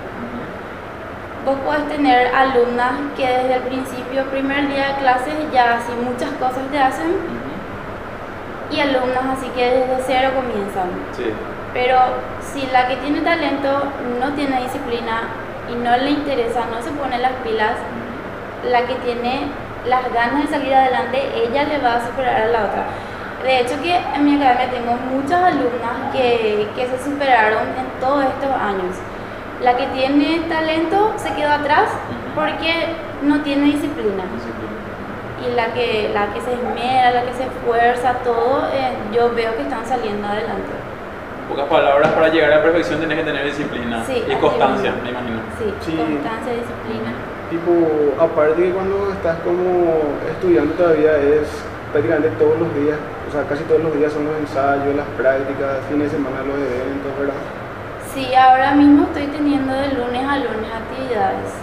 Vos 1.48 1.56
podés 1.64 1.88
tener 1.88 2.28
alumnas 2.36 2.92
que 3.16 3.26
desde 3.26 3.56
el 3.56 3.62
principio, 3.62 4.26
primer 4.26 4.68
día 4.68 4.90
de 4.90 4.96
clases, 4.96 5.34
ya 5.54 5.76
así 5.78 5.94
muchas 5.94 6.30
cosas 6.32 6.68
te 6.70 6.78
hacen 6.78 7.16
y 8.70 8.82
alumnas 8.82 9.38
así 9.38 9.48
que 9.56 9.64
desde 9.64 10.04
cero 10.06 10.32
comienzan. 10.36 10.90
Sí. 11.16 11.32
Pero 11.72 12.00
si 12.42 12.68
la 12.68 12.90
que 12.90 12.98
tiene 12.98 13.22
talento 13.22 13.82
no 14.20 14.34
tiene 14.34 14.64
disciplina 14.64 15.22
y 15.72 15.76
no 15.76 15.96
le 15.96 16.10
interesa, 16.10 16.66
no 16.70 16.82
se 16.82 16.92
pone 16.92 17.18
las 17.18 17.32
pilas, 17.46 17.80
la 18.70 18.86
que 18.86 18.96
tiene 18.96 19.48
las 19.88 20.04
ganas 20.12 20.44
de 20.44 20.50
salir 20.50 20.76
adelante, 20.76 21.32
ella 21.34 21.64
le 21.64 21.78
va 21.78 21.94
a 21.96 22.06
superar 22.06 22.42
a 22.42 22.48
la 22.48 22.60
otra. 22.66 22.84
De 23.42 23.62
hecho 23.62 23.82
que 23.82 23.96
en 23.96 24.26
mi 24.26 24.36
academia 24.36 24.70
tengo 24.70 24.98
muchas 25.16 25.42
alumnas 25.42 26.12
que, 26.12 26.68
que 26.76 26.88
se 26.88 27.02
superaron 27.02 27.64
en 27.80 28.02
todos 28.02 28.26
estos 28.26 28.52
años. 28.52 28.98
La 29.62 29.76
que 29.76 29.88
tiene 29.88 30.42
talento 30.48 31.14
se 31.18 31.34
quedó 31.34 31.52
atrás 31.52 31.90
porque 32.36 32.94
no 33.24 33.42
tiene 33.42 33.66
disciplina. 33.66 34.24
Y 35.46 35.54
la 35.56 35.74
que, 35.74 36.10
la 36.14 36.34
que 36.34 36.42
se 36.42 36.54
esmera, 36.54 37.12
la 37.12 37.24
que 37.24 37.34
se 37.34 37.44
esfuerza, 37.44 38.14
todo, 38.24 38.68
eh, 38.74 38.92
yo 39.14 39.34
veo 39.34 39.56
que 39.56 39.64
están 39.64 39.86
saliendo 39.86 40.28
adelante. 40.28 40.74
En 41.42 41.48
pocas 41.50 41.66
palabras, 41.68 42.12
para 42.12 42.28
llegar 42.30 42.52
a 42.52 42.58
la 42.58 42.64
perfección 42.64 43.00
tenés 43.00 43.18
que 43.20 43.24
tener 43.24 43.46
disciplina 43.46 44.04
Sí, 44.06 44.24
y 44.28 44.36
constancia, 44.36 44.94
me 45.04 45.10
imagino. 45.10 45.40
Sí, 45.58 45.74
Sí. 45.82 45.96
constancia, 45.96 46.54
disciplina. 46.54 47.14
Tipo, 47.50 47.72
aparte 48.22 48.62
que 48.62 48.72
cuando 48.72 49.12
estás 49.14 49.38
como 49.40 50.12
estudiante 50.30 50.74
todavía 50.76 51.16
es 51.18 51.48
prácticamente 51.94 52.30
todos 52.38 52.60
los 52.60 52.74
días, 52.76 52.98
o 53.30 53.32
sea, 53.32 53.44
casi 53.48 53.64
todos 53.64 53.82
los 53.82 53.94
días 53.96 54.12
son 54.12 54.26
los 54.26 54.36
ensayos, 54.38 54.94
las 54.96 55.08
prácticas, 55.16 55.80
fines 55.88 56.12
de 56.12 56.18
semana 56.18 56.44
los 56.44 56.58
eventos, 56.58 57.12
¿verdad? 57.18 57.40
Sí, 58.18 58.34
ahora 58.34 58.72
mismo 58.74 59.04
estoy 59.04 59.28
teniendo 59.28 59.72
de 59.74 59.90
lunes 59.94 60.26
a 60.28 60.38
lunes 60.38 60.72
actividades, 60.74 61.54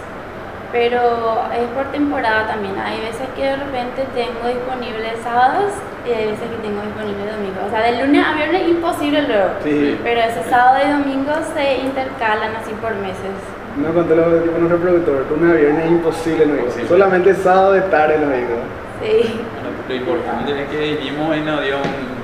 pero 0.71 1.43
es 1.51 1.67
por 1.75 1.91
temporada 1.91 2.47
también. 2.47 2.79
Hay 2.79 3.01
veces 3.01 3.27
que 3.35 3.43
de 3.43 3.57
repente 3.57 4.07
tengo 4.15 4.47
disponibles 4.47 5.19
sábados 5.21 5.73
y 6.07 6.11
hay 6.13 6.27
veces 6.31 6.47
que 6.47 6.63
tengo 6.65 6.79
disponible 6.81 7.27
domingo. 7.29 7.59
O 7.67 7.69
sea, 7.69 7.81
de 7.81 7.99
lunes 8.05 8.25
a 8.25 8.33
viernes 8.35 8.69
imposible 8.69 9.23
luego. 9.23 9.49
Sí. 9.65 9.99
Pero 10.01 10.21
ese 10.21 10.43
sábado 10.49 10.77
y 10.87 10.91
domingo 10.93 11.33
se 11.53 11.77
intercalan 11.79 12.55
así 12.55 12.71
por 12.79 12.95
meses. 13.03 13.35
No 13.75 13.93
conté 13.93 14.15
lo 14.15 14.39
tipo 14.39 14.57
nuestro 14.57 14.79
productor, 14.79 15.25
lunes 15.31 15.51
a 15.51 15.59
viernes 15.59 15.83
es 15.83 15.91
imposible, 15.91 16.45
no. 16.45 16.55
Imposible. 16.55 16.87
Solamente 16.87 17.35
sábado 17.35 17.73
de 17.73 17.81
tarde, 17.81 18.17
no 18.17 18.29
digo. 18.31 18.55
Sí. 19.03 19.43
Bueno, 19.59 19.75
Lo 19.89 19.95
importante 19.95 20.61
es 20.63 20.69
que 20.69 20.77
vinimos 21.03 21.35
y 21.35 21.41
nos 21.41 21.61
dio 21.61 21.75
un- 21.79 22.14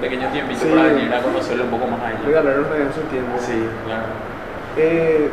pequeño 0.00 0.28
tiempito 0.28 0.60
Sí. 0.60 0.70
para 0.70 0.82
venir 0.94 1.12
a 1.14 1.20
conocerlo 1.22 1.64
un 1.64 1.70
poco 1.70 1.86
más 1.86 2.00
a 2.02 2.10
ella. 2.10 2.20
Regalarnos 2.24 2.66
en 2.76 2.92
su 2.94 3.00
tiempo. 3.08 3.36
Sí, 3.38 3.68
claro. 3.86 4.06
Eh, 4.76 5.30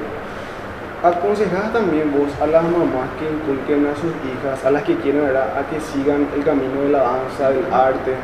aconsejás 1.03 1.72
también 1.74 2.12
vos 2.12 2.29
a 2.41 2.48
las 2.48 2.63
mamás 2.63 3.10
que 3.19 3.25
inculquen 3.29 3.86
a 3.88 3.95
sus 3.95 4.12
hijas, 4.25 4.65
a 4.65 4.72
las 4.72 4.84
que 4.84 4.95
quieren, 4.98 5.22
¿verdad? 5.25 5.50
A 5.57 5.69
que 5.69 5.79
sigan 5.79 6.27
el 6.36 6.43
camino 6.43 6.81
de 6.81 6.89
la 6.89 7.00
danza, 7.00 7.50
del 7.51 7.65
arte. 7.72 8.15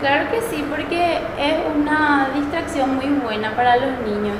Claro 0.00 0.30
que 0.30 0.40
sí, 0.40 0.64
porque 0.68 1.18
es 1.38 1.54
una 1.76 2.28
distracción 2.34 2.96
muy 2.96 3.06
buena 3.22 3.54
para 3.54 3.76
los 3.76 3.92
niños. 4.06 4.38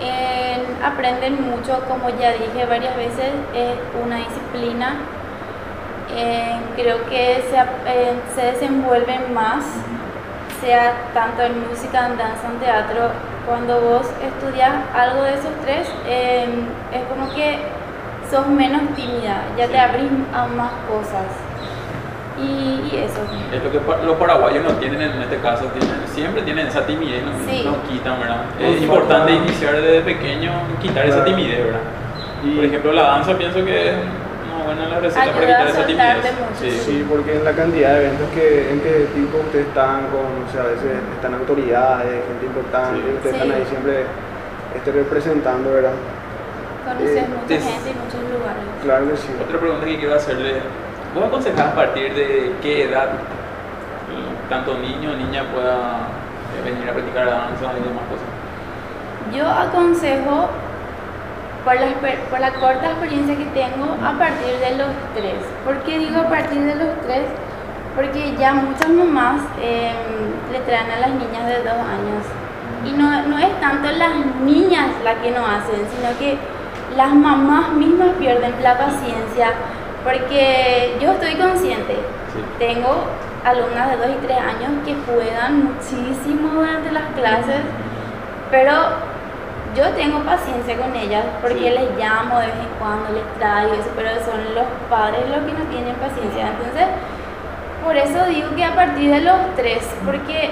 Eh, 0.00 0.56
aprenden 0.82 1.42
mucho, 1.42 1.82
como 1.88 2.08
ya 2.10 2.32
dije 2.32 2.64
varias 2.68 2.96
veces, 2.96 3.32
es 3.54 3.74
una 4.02 4.16
disciplina. 4.16 4.94
Eh, 6.16 6.56
creo 6.76 7.04
que 7.08 7.42
se, 7.50 7.56
eh, 7.58 8.12
se 8.34 8.42
desenvuelven 8.52 9.32
más, 9.34 9.64
sea 10.60 10.92
tanto 11.14 11.42
en 11.42 11.68
música, 11.68 12.06
en 12.06 12.18
danza, 12.18 12.48
en 12.52 12.58
teatro. 12.58 13.10
Cuando 13.46 13.80
vos 13.80 14.06
estudias 14.22 14.70
algo 14.94 15.22
de 15.22 15.30
esos 15.34 15.52
tres, 15.64 15.88
eh, 16.06 16.46
es 16.92 17.02
como 17.08 17.32
que 17.34 17.58
sos 18.30 18.46
menos 18.48 18.82
tímida, 18.94 19.42
ya 19.56 19.66
Sí. 19.66 19.72
te 19.72 19.78
abrís 19.78 20.10
a 20.34 20.46
más 20.46 20.70
cosas. 20.88 21.26
Y, 22.38 22.88
y 22.90 23.02
eso. 23.04 23.20
Es 23.52 23.62
lo 23.62 23.70
que 23.70 24.06
los 24.06 24.16
paraguayos 24.16 24.64
no 24.64 24.70
tienen 24.78 25.02
en 25.02 25.22
este 25.22 25.36
caso, 25.38 25.64
tienen, 25.78 26.00
siempre 26.06 26.40
tienen 26.42 26.68
esa 26.68 26.86
timidez, 26.86 27.22
no, 27.24 27.32
Sí. 27.50 27.62
no 27.66 27.82
quitan, 27.88 28.18
¿verdad? 28.18 28.44
Es 28.58 28.80
importante 28.82 29.32
iniciar 29.32 29.74
desde 29.74 30.00
pequeño, 30.02 30.50
quitar 30.80 31.04
esa 31.04 31.16
Claro. 31.24 31.30
timidez, 31.36 31.64
¿verdad? 31.64 31.80
Y- 32.44 32.56
Por 32.56 32.64
ejemplo, 32.64 32.92
la 32.92 33.02
danza 33.02 33.36
pienso 33.36 33.62
que 33.64 33.90
es 33.90 33.94
buena 34.62 34.88
la 34.88 35.00
receta 35.00 35.24
para 35.32 35.38
Ayuda 35.38 35.46
quitar 35.46 35.66
a 35.66 35.70
esa 35.70 35.86
timidez. 35.86 36.16
mucho, 36.38 36.60
Sí. 36.60 36.70
Sí, 36.70 37.06
porque 37.08 37.36
en 37.36 37.44
la 37.44 37.52
cantidad 37.52 37.90
de 37.94 38.06
eventos 38.06 38.28
que, 38.30 38.70
en 38.72 38.80
que 38.80 38.92
tipo 39.14 39.38
ustedes 39.38 39.66
están 39.66 40.06
con, 40.08 40.26
o 40.46 40.48
sea, 40.52 40.62
a 40.62 40.66
veces 40.66 40.92
están 41.16 41.34
autoridades, 41.34 42.24
gente 42.28 42.46
importante, 42.46 43.00
Sí. 43.00 43.14
ustedes 43.16 43.36
Sí. 43.36 43.42
están 43.42 43.50
ahí 43.56 43.66
siempre 43.68 44.04
este, 44.76 44.92
representando, 44.92 45.72
¿verdad? 45.72 45.92
Conoces 46.84 47.16
Eh, 47.16 47.26
mucha 47.28 47.54
gente 47.60 47.88
y 47.90 47.94
muchos 47.98 48.22
lugares. 48.32 48.62
Claro 48.82 49.02
que 49.10 49.16
sí. 49.16 49.28
Otra 49.42 49.58
pregunta 49.60 49.84
que 49.86 49.98
quiero 49.98 50.14
hacerle, 50.14 50.52
¿vos 51.14 51.24
aconsejás 51.24 51.66
a 51.66 51.74
partir 51.74 52.14
de 52.14 52.52
qué 52.62 52.84
edad 52.88 53.08
eh, 54.10 54.32
tanto 54.48 54.78
niño 54.78 55.12
o 55.12 55.16
niña 55.16 55.44
pueda 55.52 56.08
eh, 56.56 56.62
venir 56.64 56.88
a 56.88 56.92
practicar 56.92 57.26
danza 57.26 57.64
y 57.78 57.82
demás 57.84 58.04
cosas? 58.10 58.30
Yo 59.36 59.46
aconsejo, 59.46 60.48
por 61.64 61.74
la, 61.74 61.86
por 62.30 62.40
la 62.40 62.52
corta 62.52 62.86
experiencia 62.90 63.36
que 63.36 63.44
tengo, 63.46 63.96
a 64.04 64.18
partir 64.18 64.54
de 64.60 64.76
los 64.76 64.88
tres. 65.14 65.40
¿Por 65.64 65.76
qué 65.82 65.98
digo 65.98 66.20
a 66.20 66.28
partir 66.28 66.60
de 66.64 66.74
los 66.74 67.00
tres? 67.06 67.26
Porque 67.94 68.34
ya 68.38 68.54
muchas 68.54 68.88
mamás 68.88 69.40
eh, 69.60 69.92
le 70.52 70.58
traen 70.60 70.90
a 70.90 71.00
las 71.00 71.10
niñas 71.10 71.46
de 71.46 71.58
dos 71.62 71.78
años. 71.78 72.24
Y 72.86 72.92
no, 72.92 73.26
no 73.28 73.38
es 73.38 73.60
tanto 73.60 73.90
las 73.90 74.14
niñas 74.44 74.88
las 75.04 75.16
que 75.16 75.30
no 75.32 75.44
hacen, 75.44 75.86
sino 75.94 76.18
que 76.18 76.38
las 76.96 77.12
mamás 77.12 77.70
mismas 77.72 78.10
pierden 78.18 78.54
la 78.62 78.78
paciencia. 78.78 79.52
Porque 80.02 80.96
yo 81.00 81.12
estoy 81.12 81.34
consciente, 81.34 81.96
Sí. 82.32 82.38
tengo 82.58 83.04
alumnas 83.44 83.90
de 83.90 83.96
2 83.96 84.06
y 84.22 84.26
3 84.26 84.38
años 84.38 84.70
que 84.86 84.94
juegan 85.04 85.64
muchísimo 85.64 86.48
durante 86.54 86.92
las 86.92 87.02
clases, 87.16 87.60
pero 88.52 88.72
yo 89.76 89.88
tengo 89.90 90.18
paciencia 90.20 90.76
con 90.76 90.94
ellas 90.96 91.24
porque 91.40 91.58
Sí. 91.58 91.70
les 91.70 91.90
llamo 91.98 92.38
de 92.38 92.46
vez 92.46 92.56
en 92.56 92.72
cuando, 92.78 93.12
les 93.12 93.24
traigo 93.38 93.74
eso, 93.74 93.90
pero 93.94 94.10
son 94.24 94.40
los 94.54 94.66
padres 94.88 95.20
los 95.30 95.40
que 95.46 95.52
no 95.52 95.64
tienen 95.70 95.94
paciencia. 95.96 96.48
Entonces, 96.48 96.86
por 97.84 97.96
eso 97.96 98.24
digo 98.26 98.54
que 98.56 98.64
a 98.64 98.74
partir 98.74 99.10
de 99.10 99.20
los 99.20 99.36
3, 99.56 99.78
porque 100.04 100.50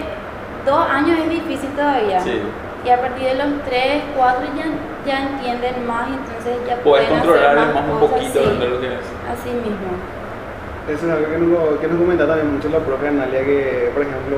2 0.64 0.86
años 0.90 1.18
es 1.18 1.30
difícil 1.30 1.70
todavía. 1.70 2.20
Sí. 2.20 2.40
Y 2.84 2.90
a 2.90 3.00
partir 3.00 3.24
de 3.28 3.34
los 3.34 3.62
3, 3.68 4.02
4 4.16 4.46
ya, 4.56 4.64
ya 5.04 5.22
entienden 5.28 5.86
más, 5.86 6.06
entonces 6.08 6.56
ya 6.66 6.76
Puedes 6.76 7.06
pueden 7.08 7.20
controlar 7.20 7.58
hacer 7.58 7.74
más 7.74 7.84
un 7.90 7.98
poquito 8.00 8.40
sí, 8.44 8.56
de 8.58 8.68
lo 8.68 8.80
que 8.80 8.86
es. 8.86 9.04
Así 9.32 9.50
mismo. 9.50 9.90
Eso 10.88 11.06
es 11.06 11.12
algo 11.12 11.28
que 11.30 11.38
nos, 11.38 11.78
que 11.80 11.86
nos 11.88 11.98
comenta 11.98 12.26
también 12.26 12.54
mucho 12.54 12.68
la 12.70 12.78
profe 12.78 13.08
Analia, 13.08 13.44
que 13.44 13.90
por 13.92 14.02
ejemplo 14.02 14.36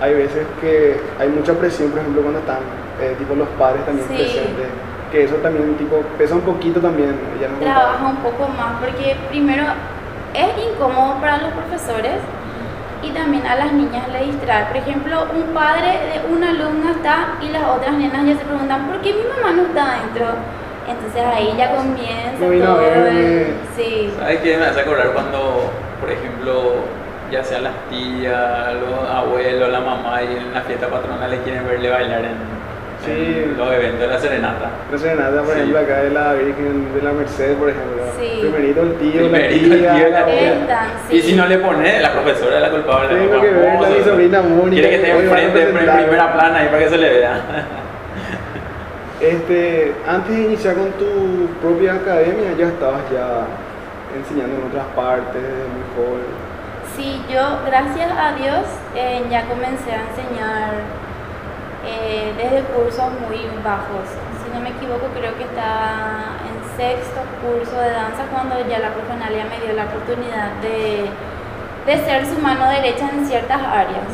hay 0.00 0.14
veces 0.14 0.46
que 0.60 1.00
hay 1.18 1.28
mucha 1.28 1.52
presión, 1.54 1.90
por 1.90 1.98
ejemplo 2.00 2.22
cuando 2.22 2.38
están 2.40 2.62
eh, 3.00 3.14
tipo 3.18 3.34
los 3.34 3.48
padres 3.58 3.84
también 3.84 4.06
Sí. 4.08 4.14
presentes, 4.14 4.68
que 5.10 5.24
eso 5.24 5.34
también 5.36 5.74
tipo 5.74 5.96
pesa 6.16 6.34
un 6.36 6.42
poquito 6.42 6.80
también. 6.80 7.18
Ella 7.36 7.48
nos 7.48 7.58
contaba. 7.58 7.80
trabaja 7.98 8.06
un 8.06 8.16
poco 8.18 8.48
más 8.48 8.78
porque 8.80 9.16
primero 9.28 9.64
es 10.34 10.50
incómodo 10.70 11.14
para 11.20 11.38
los 11.38 11.50
profesores 11.52 12.20
y 13.02 13.10
también 13.10 13.44
a 13.46 13.56
las 13.56 13.72
niñas 13.72 14.06
le 14.12 14.24
distrae. 14.26 14.66
Por 14.66 14.76
ejemplo, 14.76 15.26
un 15.34 15.52
padre 15.54 15.98
de 16.14 16.32
una 16.32 16.50
alumna 16.50 16.92
está 16.92 17.34
y 17.42 17.48
las 17.50 17.62
otras 17.64 17.94
nenas 17.94 18.24
ya 18.24 18.34
se 18.38 18.44
preguntan 18.44 18.86
¿por 18.86 19.00
qué 19.00 19.14
mi 19.14 19.24
mamá 19.26 19.50
no 19.52 19.62
está 19.62 19.98
adentro? 19.98 20.26
Entonces 20.88 21.22
ahí 21.22 21.52
ya 21.58 21.74
comienza 21.74 22.38
No 22.40 22.48
vino 22.50 22.64
a 22.64 22.68
todo 22.68 22.78
verme. 22.78 23.46
Sí, 23.76 24.12
¿Sabes 24.16 24.40
qué 24.40 24.56
me 24.56 24.64
hace 24.64 24.80
acordar 24.80 25.12
cuando, 25.12 25.70
por 26.00 26.10
ejemplo, 26.10 26.74
ya 27.30 27.42
sea 27.44 27.60
las 27.60 27.74
tías, 27.90 28.74
los 28.74 29.08
abuelos, 29.10 29.68
la 29.70 29.80
mamá 29.80 30.22
y 30.22 30.36
en 30.36 30.54
la 30.54 30.60
fiesta 30.62 30.86
patronal 30.88 31.30
les 31.30 31.40
quieren 31.40 31.66
verle 31.66 31.90
bailar 31.90 32.20
en, 32.24 32.58
Sí. 33.04 33.12
en 33.44 33.56
los 33.56 33.72
eventos 33.72 34.00
de 34.00 34.06
la 34.08 34.18
serenata? 34.18 34.70
Sé 34.96 35.14
nada, 35.14 35.42
por 35.42 35.54
Sí. 35.54 35.60
ejemplo 35.60 35.78
acá 35.78 35.98
de 36.02 36.10
la 36.10 36.32
Virgen 36.34 36.92
de 36.94 37.02
la 37.02 37.12
Merced, 37.12 37.54
por 37.56 37.68
ejemplo. 37.70 38.02
Sí. 38.18 38.38
Primerito 38.40 38.82
el 38.82 38.94
tío, 38.94 39.12
Primerito 39.22 39.68
la 39.68 39.74
el 39.74 39.80
tía, 39.80 39.94
tío 39.94 40.08
y 40.08 40.10
la 40.10 40.20
la 40.20 40.26
tía. 40.26 40.56
Y 41.10 41.20
si 41.22 41.36
no 41.36 41.46
le 41.46 41.58
pone, 41.58 42.00
la 42.00 42.12
profesora 42.12 42.56
es 42.56 42.62
la 42.62 42.70
culpable. 42.70 43.08
Tengo 43.14 43.34
la 43.36 43.40
que 43.40 43.50
ver 43.50 43.66
famosa. 43.68 43.88
a 43.88 43.92
mi 43.98 44.04
sobrina 44.04 44.42
Mónica. 44.42 44.70
Quiere 44.72 44.88
que 44.90 44.96
esté 44.96 45.10
enfrente, 45.10 45.62
en 45.62 45.74
primera 45.74 46.32
plana 46.32 46.58
ahí 46.58 46.66
para 46.68 46.78
que 46.80 46.88
se 46.88 46.98
le 46.98 47.10
vea. 47.10 47.40
Este, 49.20 49.92
antes 50.06 50.36
de 50.36 50.42
iniciar 50.44 50.74
con 50.76 50.90
tu 50.92 51.48
propia 51.60 51.94
academia, 51.94 52.52
ya 52.56 52.66
estabas 52.68 53.00
ya 53.12 53.46
enseñando 54.16 54.56
en 54.56 54.66
otras 54.68 54.86
partes, 54.96 55.42
desde 55.42 55.68
muy 55.68 55.84
joven. 55.96 56.26
Sí, 56.96 57.22
yo, 57.30 57.60
gracias 57.66 58.10
a 58.10 58.32
Dios, 58.32 58.66
eh, 58.94 59.24
ya 59.30 59.46
comencé 59.46 59.92
a 59.92 60.02
enseñar 60.08 60.72
eh, 61.86 62.32
desde 62.36 62.62
cursos 62.74 63.12
muy 63.22 63.38
bajos. 63.62 64.08
Si 64.42 64.50
no 64.52 64.60
me 64.60 64.70
equivoco, 64.70 65.06
creo 65.14 65.36
que 65.36 65.44
estaba 65.44 66.34
en 66.42 66.58
sexto 66.76 67.20
curso 67.42 67.78
de 67.80 67.90
danza 67.90 68.24
cuando 68.32 68.56
ya 68.68 68.78
la 68.80 68.90
profesionalia 68.90 69.44
me 69.44 69.60
dio 69.64 69.74
la 69.74 69.84
oportunidad 69.84 70.52
de, 70.62 71.06
de 71.86 72.04
ser 72.04 72.26
su 72.26 72.40
mano 72.40 72.68
derecha 72.68 73.10
en 73.10 73.26
ciertas 73.26 73.62
áreas. 73.62 74.10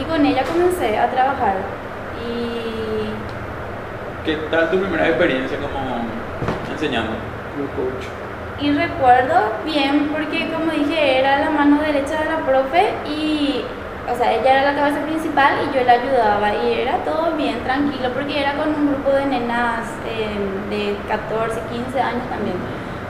Y 0.00 0.04
con 0.04 0.24
ella 0.24 0.42
comencé 0.44 0.98
a 0.98 1.10
trabajar. 1.10 1.56
Y 2.26 3.12
¿Qué 4.24 4.36
tal 4.50 4.70
tu 4.70 4.80
primera 4.80 5.06
experiencia 5.08 5.58
como 5.58 6.02
enseñando? 6.72 7.12
Como 7.54 7.68
coach. 7.76 8.06
Y 8.58 8.72
recuerdo 8.72 9.52
bien 9.64 10.08
porque 10.12 10.50
como 10.50 10.72
dije 10.72 11.18
era 11.18 11.38
la 11.40 11.50
mano 11.50 11.80
derecha 11.82 12.20
de 12.20 12.24
la 12.26 12.44
profe 12.44 13.02
y 13.04 13.74
o 14.06 14.14
sea 14.16 14.32
ella 14.32 14.52
era 14.62 14.72
la 14.72 14.76
cabeza 14.78 15.02
principal 15.02 15.56
y 15.62 15.74
yo 15.76 15.84
la 15.84 15.92
ayudaba 15.92 16.54
y 16.54 16.72
era 16.72 17.04
todo 17.04 17.36
bien 17.36 17.62
tranquilo 17.64 18.12
porque 18.14 18.40
era 18.40 18.56
con 18.56 18.74
un 18.74 18.86
grupo 18.88 19.12
de 19.12 19.26
nenas 19.26 20.00
eh, 20.06 20.58
de 20.70 21.02
14, 21.06 21.64
15 21.70 22.00
años 22.00 22.28
también. 22.30 22.56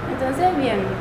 Entonces 0.08 0.56
bien. 0.56 0.98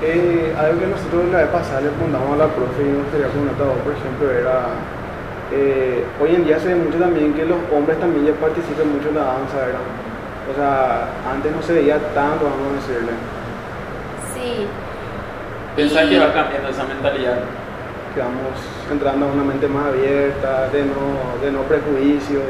Eh, 0.00 0.54
algo 0.58 0.80
que 0.80 0.86
nosotros 0.88 1.28
la 1.30 1.38
vez 1.38 1.48
pasada 1.50 1.80
le 1.82 1.90
preguntamos 1.90 2.34
a 2.34 2.36
la 2.36 2.54
profe 2.54 2.82
y 2.82 2.88
nos 2.90 3.02
gustaría 3.04 3.28
preguntar 3.28 3.78
por 3.84 3.92
ejemplo, 3.94 4.30
era. 4.32 4.88
eh, 5.50 6.14
hoy 6.18 6.34
en 6.36 6.44
día 6.44 6.58
se 6.60 6.68
ve 6.68 6.76
mucho 6.76 6.98
también 6.98 7.34
que 7.34 7.44
los 7.46 7.60
hombres 7.70 8.00
también 8.00 8.26
ya 8.26 8.34
participan 8.34 8.90
mucho 8.92 9.10
en 9.10 9.16
la 9.16 9.24
danza, 9.24 9.58
¿verdad? 9.58 10.01
O 10.50 10.54
sea, 10.54 11.08
antes 11.30 11.54
no 11.54 11.62
se 11.62 11.72
veía 11.74 11.98
tanto, 12.14 12.44
vamos 12.44 12.72
a 12.72 12.74
decirle. 12.74 13.12
Sí. 14.34 14.66
Pensar 15.76 16.04
Y- 16.06 16.10
que 16.10 16.18
va 16.18 16.32
cambiando 16.32 16.68
esa 16.68 16.84
mentalidad. 16.84 17.38
Que 18.14 18.20
vamos 18.20 18.58
entrando 18.90 19.26
a 19.26 19.32
una 19.32 19.44
mente 19.44 19.66
más 19.68 19.86
abierta, 19.86 20.68
de 20.68 20.84
no, 20.84 21.40
de 21.42 21.50
no 21.52 21.60
prejuicios. 21.62 22.44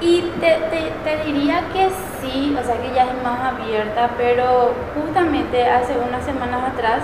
Y 0.00 0.22
te, 0.40 0.46
te, 0.70 0.92
te 1.04 1.24
diría 1.24 1.62
que 1.72 1.88
sí, 2.20 2.56
o 2.58 2.64
sea 2.64 2.80
que 2.80 2.92
ya 2.94 3.04
es 3.04 3.22
más 3.22 3.52
abierta, 3.52 4.10
pero 4.16 4.72
justamente 4.94 5.68
hace 5.68 5.94
unas 5.98 6.24
semanas 6.24 6.62
atrás 6.72 7.02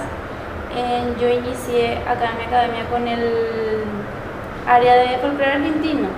eh, 0.75 1.13
yo 1.21 1.29
inicié 1.29 1.99
acá 2.09 2.31
en 2.33 2.39
mi 2.39 2.45
academia 2.45 2.85
con 2.91 3.07
el 3.07 3.85
área 4.67 4.95
de 4.95 5.19
folclore 5.19 5.53
argentino. 5.53 6.09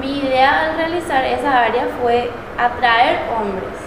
Mi 0.00 0.18
idea 0.18 0.66
al 0.66 0.76
realizar 0.76 1.24
esa 1.24 1.64
área 1.64 1.86
fue 2.00 2.30
atraer 2.58 3.20
hombres, 3.34 3.78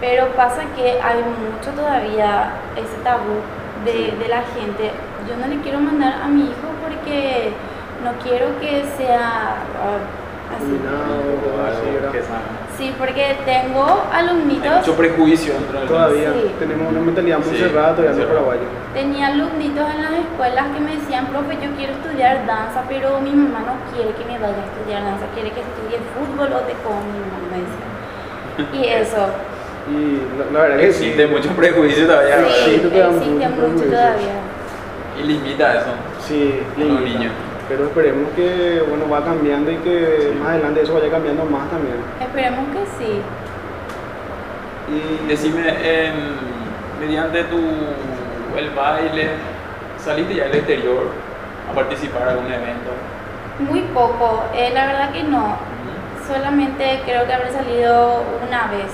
pero 0.00 0.28
pasa 0.34 0.62
que 0.74 1.00
hay 1.02 1.22
mucho 1.22 1.70
todavía 1.72 2.50
ese 2.76 2.96
tabú 3.04 3.40
de, 3.84 4.16
de 4.16 4.28
la 4.28 4.42
gente. 4.42 4.92
Yo 5.28 5.36
no 5.36 5.46
le 5.48 5.60
quiero 5.60 5.80
mandar 5.80 6.14
a 6.22 6.28
mi 6.28 6.44
hijo 6.44 6.68
porque 6.82 7.52
no 8.02 8.12
quiero 8.22 8.58
que 8.60 8.84
sea 8.96 9.56
ah, 9.82 9.98
así. 10.56 10.78
Que. 12.12 12.22
Sí, 12.76 12.94
porque 12.98 13.36
tengo 13.46 14.04
Hay 14.12 14.26
alumnitos, 14.28 14.76
mucho 14.78 14.94
prejuicio 14.96 15.54
Todavía 15.88 16.32
Sí. 16.32 16.50
tenemos 16.58 16.90
una 16.90 17.00
mentalidad 17.00 17.38
muy 17.38 17.48
Sí, 17.56 17.62
cerrada 17.62 17.94
todavía 17.96 18.22
en 18.22 18.28
paraguayo. 18.28 18.60
tenía 18.92 19.26
alumnitos 19.28 19.86
en 19.94 20.02
las 20.02 20.12
escuelas 20.12 20.64
que 20.74 20.80
me 20.80 20.96
decían, 20.96 21.26
profe, 21.26 21.54
yo 21.62 21.70
quiero 21.76 21.92
estudiar 21.94 22.44
danza, 22.46 22.82
pero 22.88 23.20
mi 23.20 23.30
mamá 23.30 23.60
no 23.64 23.74
quiere 23.94 24.10
que 24.12 24.24
me 24.24 24.38
vaya 24.38 24.60
a 24.60 24.66
estudiar 24.68 25.02
danza, 25.04 25.24
quiere 25.34 25.50
que 25.52 25.60
estudie 25.64 25.98
fútbol 26.12 26.52
o 26.52 26.60
taekwondo, 26.68 27.08
mi 27.16 27.24
mamá 27.24 27.46
me 27.48 27.58
decía. 27.64 27.86
Y 28.76 28.80
eso, 29.02 29.24
Y 29.88 30.20
la, 30.36 30.44
la 30.52 30.60
verdad 30.66 30.76
que 30.78 30.92
sí. 30.92 31.04
Existe 31.06 31.26
mucho 31.28 31.48
prejuicio 31.56 32.06
todavía. 32.06 32.36
sí, 32.64 32.78
te 32.78 32.98
existe 33.00 33.48
mucho 33.48 33.56
prejuicio. 33.56 33.88
todavía. 33.90 34.36
Y 35.18 35.22
limita 35.22 35.74
eso. 35.74 35.92
Sí, 36.20 36.60
A 36.76 36.80
los 36.80 36.88
limita. 37.00 37.18
niños. 37.18 37.32
Pero 37.68 37.84
esperemos 37.86 38.30
que 38.36 38.82
bueno 38.88 39.08
va 39.08 39.24
cambiando 39.24 39.70
y 39.72 39.76
que 39.76 40.30
Sí. 40.32 40.38
más 40.38 40.50
adelante 40.50 40.82
eso 40.82 40.94
vaya 40.94 41.10
cambiando 41.10 41.44
más 41.46 41.68
también. 41.70 41.96
Esperemos 42.20 42.66
que 42.72 42.86
sí. 42.98 43.20
Y 44.88 45.26
Decime, 45.28 45.62
em, 45.82 46.14
mediante 47.00 47.42
tu 47.44 47.58
el 48.56 48.70
baile, 48.70 49.30
saliste 49.98 50.34
ya 50.36 50.44
al 50.44 50.54
exterior 50.54 51.08
a 51.70 51.74
participar 51.74 52.22
en 52.22 52.28
algún 52.28 52.46
evento. 52.52 52.90
Muy 53.58 53.80
poco, 53.92 54.44
eh, 54.54 54.70
la 54.72 54.86
verdad 54.86 55.12
que 55.12 55.24
no. 55.24 55.56
Solamente 56.26 57.02
creo 57.04 57.26
que 57.26 57.32
habré 57.32 57.50
salido 57.52 58.22
una 58.46 58.68
vez. 58.68 58.92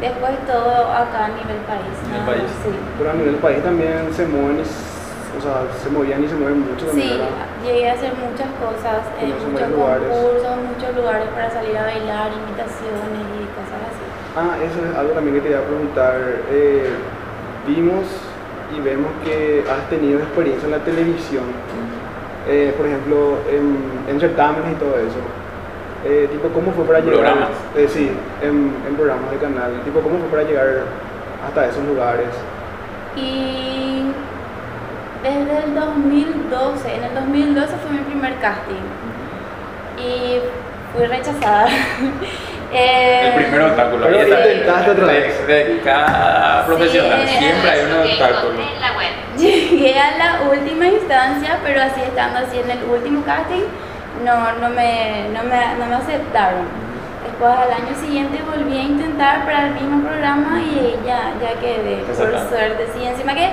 Después 0.00 0.32
todo 0.46 0.92
acá 0.92 1.24
a 1.26 1.28
nivel 1.28 1.56
país. 1.66 1.96
En 2.04 2.14
el 2.14 2.20
nada 2.20 2.26
país. 2.26 2.50
Sí. 2.62 2.70
Pero 2.98 3.10
a 3.10 3.14
nivel 3.14 3.34
país 3.36 3.62
también 3.62 4.12
se 4.12 4.26
mueven, 4.26 4.60
o 4.60 5.42
sea, 5.42 5.62
se 5.82 5.88
movían 5.88 6.22
y 6.22 6.28
se 6.28 6.34
mueven 6.36 6.60
mucho 6.60 6.86
también, 6.86 7.08
Sí, 7.08 7.14
¿verdad? 7.14 7.46
Llegué 7.66 7.90
a 7.90 7.94
hacer 7.94 8.12
muchas 8.14 8.48
cosas, 8.62 9.02
en 9.20 9.32
Conocer 9.32 9.68
muchos 9.68 9.98
concursos, 10.06 10.54
muchos 10.70 10.90
lugares 10.96 11.28
para 11.34 11.50
salir 11.50 11.76
a 11.76 11.82
bailar, 11.82 12.30
invitaciones 12.32 13.22
y 13.34 13.42
cosas 13.58 13.80
así. 13.90 14.04
Ah, 14.38 14.54
eso 14.62 14.78
es 14.86 14.96
algo 14.96 15.12
también 15.12 15.34
que 15.36 15.42
te 15.42 15.50
iba 15.50 15.58
a 15.58 15.62
preguntar. 15.62 16.14
Eh, 16.50 16.90
vimos 17.66 18.04
y 18.76 18.80
vemos 18.80 19.10
que 19.24 19.64
has 19.68 19.90
tenido 19.90 20.20
experiencia 20.20 20.66
en 20.66 20.72
la 20.72 20.84
televisión, 20.84 21.44
eh, 22.48 22.74
por 22.76 22.86
ejemplo, 22.86 23.38
en, 23.50 23.76
en 24.08 24.20
certámenes 24.20 24.72
y 24.72 24.74
todo 24.76 24.94
eso. 24.96 25.22
Eh, 26.04 26.28
tipo, 26.30 26.48
¿cómo 26.48 26.70
fue 26.72 26.84
para 26.84 27.00
llegar? 27.00 27.18
¿Programas? 27.18 27.50
Eh, 27.74 27.88
sí, 27.88 28.12
en, 28.42 28.72
en 28.86 28.94
programas 28.94 29.30
de 29.32 29.38
canal. 29.38 29.72
Tipo, 29.84 30.00
¿cómo 30.00 30.18
fue 30.18 30.28
para 30.28 30.42
llegar 30.44 30.84
hasta 31.44 31.66
esos 31.66 31.84
lugares? 31.84 32.28
Y 33.16 33.75
desde 35.30 35.64
el 35.64 35.74
2012, 35.74 36.94
en 36.94 37.04
el 37.04 37.14
2012 37.14 37.74
fue 37.82 37.90
mi 37.92 37.98
primer 38.04 38.34
casting 38.38 38.86
y 39.98 40.38
fui 40.94 41.06
rechazada. 41.06 41.68
Eh, 42.72 43.28
El 43.28 43.44
primer 43.44 43.62
obstáculo. 43.62 44.06
Pero 44.10 44.22
intentaste 44.26 44.90
otra 44.90 45.06
De- 45.06 45.20
vez. 45.20 45.46
De 45.46 45.80
cada 45.84 46.66
profesional, 46.66 47.20
Sí, 47.24 47.36
siempre 47.38 47.70
hay 47.70 47.80
un 47.86 47.92
obstáculo. 48.02 48.58
Llegué 49.38 49.98
a 50.00 50.18
la 50.18 50.50
última 50.50 50.86
instancia, 50.88 51.58
pero 51.62 51.80
así 51.82 52.00
estando 52.00 52.40
así 52.40 52.58
en 52.58 52.68
el 52.68 52.82
último 52.90 53.22
casting, 53.24 53.62
no, 54.24 54.52
no, 54.60 54.68
me, 54.70 55.28
no, 55.32 55.44
me, 55.44 55.60
no 55.78 55.86
me 55.86 55.94
aceptaron. 55.94 56.66
Después 57.24 57.52
al 57.52 57.70
año 57.70 57.94
siguiente 58.04 58.40
volví 58.44 58.76
a 58.76 58.82
intentar 58.82 59.44
para 59.44 59.68
el 59.68 59.74
mismo 59.74 60.02
programa 60.08 60.58
y 60.60 60.96
ya, 61.06 61.34
ya 61.40 61.60
quedé, 61.60 61.98
por 62.04 62.16
suerte. 62.16 62.88
Sí, 62.98 63.06
encima 63.06 63.32
que 63.34 63.48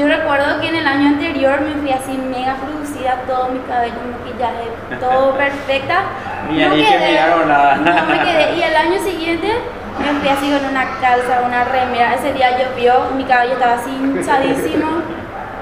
yo 0.00 0.08
recuerdo 0.08 0.60
que 0.60 0.68
en 0.68 0.76
el 0.76 0.86
año 0.86 1.08
anterior 1.08 1.60
me 1.60 1.74
fui 1.74 1.92
así 1.92 2.16
mega 2.16 2.56
producida, 2.56 3.20
todo 3.26 3.50
mi 3.50 3.58
cabello, 3.60 4.00
maquillaje, 4.16 4.96
todo 4.98 5.34
perfecta. 5.36 6.04
Ni 6.50 6.62
ahí 6.62 6.82
que 6.82 6.98
miraron 7.06 7.46
nada. 7.46 7.76
No 7.76 8.06
me 8.06 8.18
quedé. 8.24 8.56
Y 8.56 8.62
al 8.62 8.76
año 8.76 8.98
siguiente 8.98 9.48
me 9.98 10.20
fui 10.20 10.28
así 10.30 10.50
con 10.50 10.70
una 10.70 10.98
calza, 11.02 11.42
una 11.46 11.64
remera. 11.64 12.14
Ese 12.14 12.32
día 12.32 12.56
llovió, 12.56 13.10
mi 13.14 13.24
cabello 13.24 13.52
estaba 13.52 13.74
así 13.74 13.90
hinchadísimo. 13.90 14.86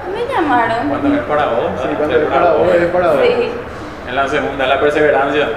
Me 0.09 0.33
llamaron. 0.33 0.89
Cuando 0.89 1.15
es 1.15 1.21
para 1.21 1.45
vos, 1.45 1.71
Sí, 1.83 1.89
cuando 1.95 2.15
Es 2.17 2.25
para 2.25 2.51
vos, 2.53 2.67
es 2.73 2.87
para 2.87 3.07
vos. 3.11 3.21
Sí. 3.21 3.51
En 4.09 4.15
la 4.15 4.27
segunda, 4.27 4.65
la 4.65 4.79
perseverancia. 4.79 5.49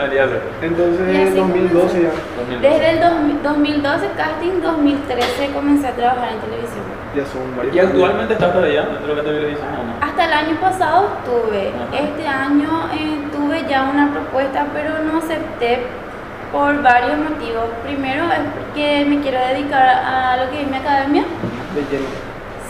Entonces, 0.60 1.08
en 1.08 1.26
así 1.28 1.36
2012 1.36 2.02
ya. 2.02 2.10
2012. 2.36 2.68
Desde 2.68 2.90
el 2.90 3.00
2000 3.00 3.42
2012 3.42 4.06
casting, 4.14 4.60
2013 4.60 5.52
comencé 5.54 5.88
a 5.88 5.92
trabajar 5.92 6.32
en 6.32 6.40
televisión. 6.40 7.01
Ya 7.14 7.26
son 7.26 7.56
varios. 7.56 7.74
¿Y 7.74 7.78
actualmente 7.78 8.32
estás 8.32 8.52
todavía 8.52 8.82
dentro 8.82 9.14
de 9.14 9.22
la 9.22 9.22
televisión 9.22 9.68
o 9.68 9.84
no? 9.84 9.92
Hasta 10.00 10.24
el 10.24 10.32
año 10.32 10.60
pasado 10.60 11.08
tuve. 11.24 11.68
Ajá. 11.68 11.98
Este 11.98 12.26
año 12.26 12.88
eh, 12.94 13.28
tuve 13.30 13.66
ya 13.68 13.84
una 13.84 14.10
propuesta, 14.10 14.66
pero 14.72 14.98
no 15.04 15.18
acepté 15.18 15.80
por 16.50 16.82
varios 16.82 17.18
motivos. 17.18 17.64
Primero 17.82 18.24
es 18.24 18.40
porque 18.54 19.04
me 19.06 19.20
quiero 19.20 19.38
dedicar 19.40 19.82
a 19.82 20.36
lo 20.38 20.50
que 20.50 20.62
es 20.62 20.70
mi 20.70 20.76
academia. 20.76 21.24
De 21.74 21.82
lleno. 21.90 22.08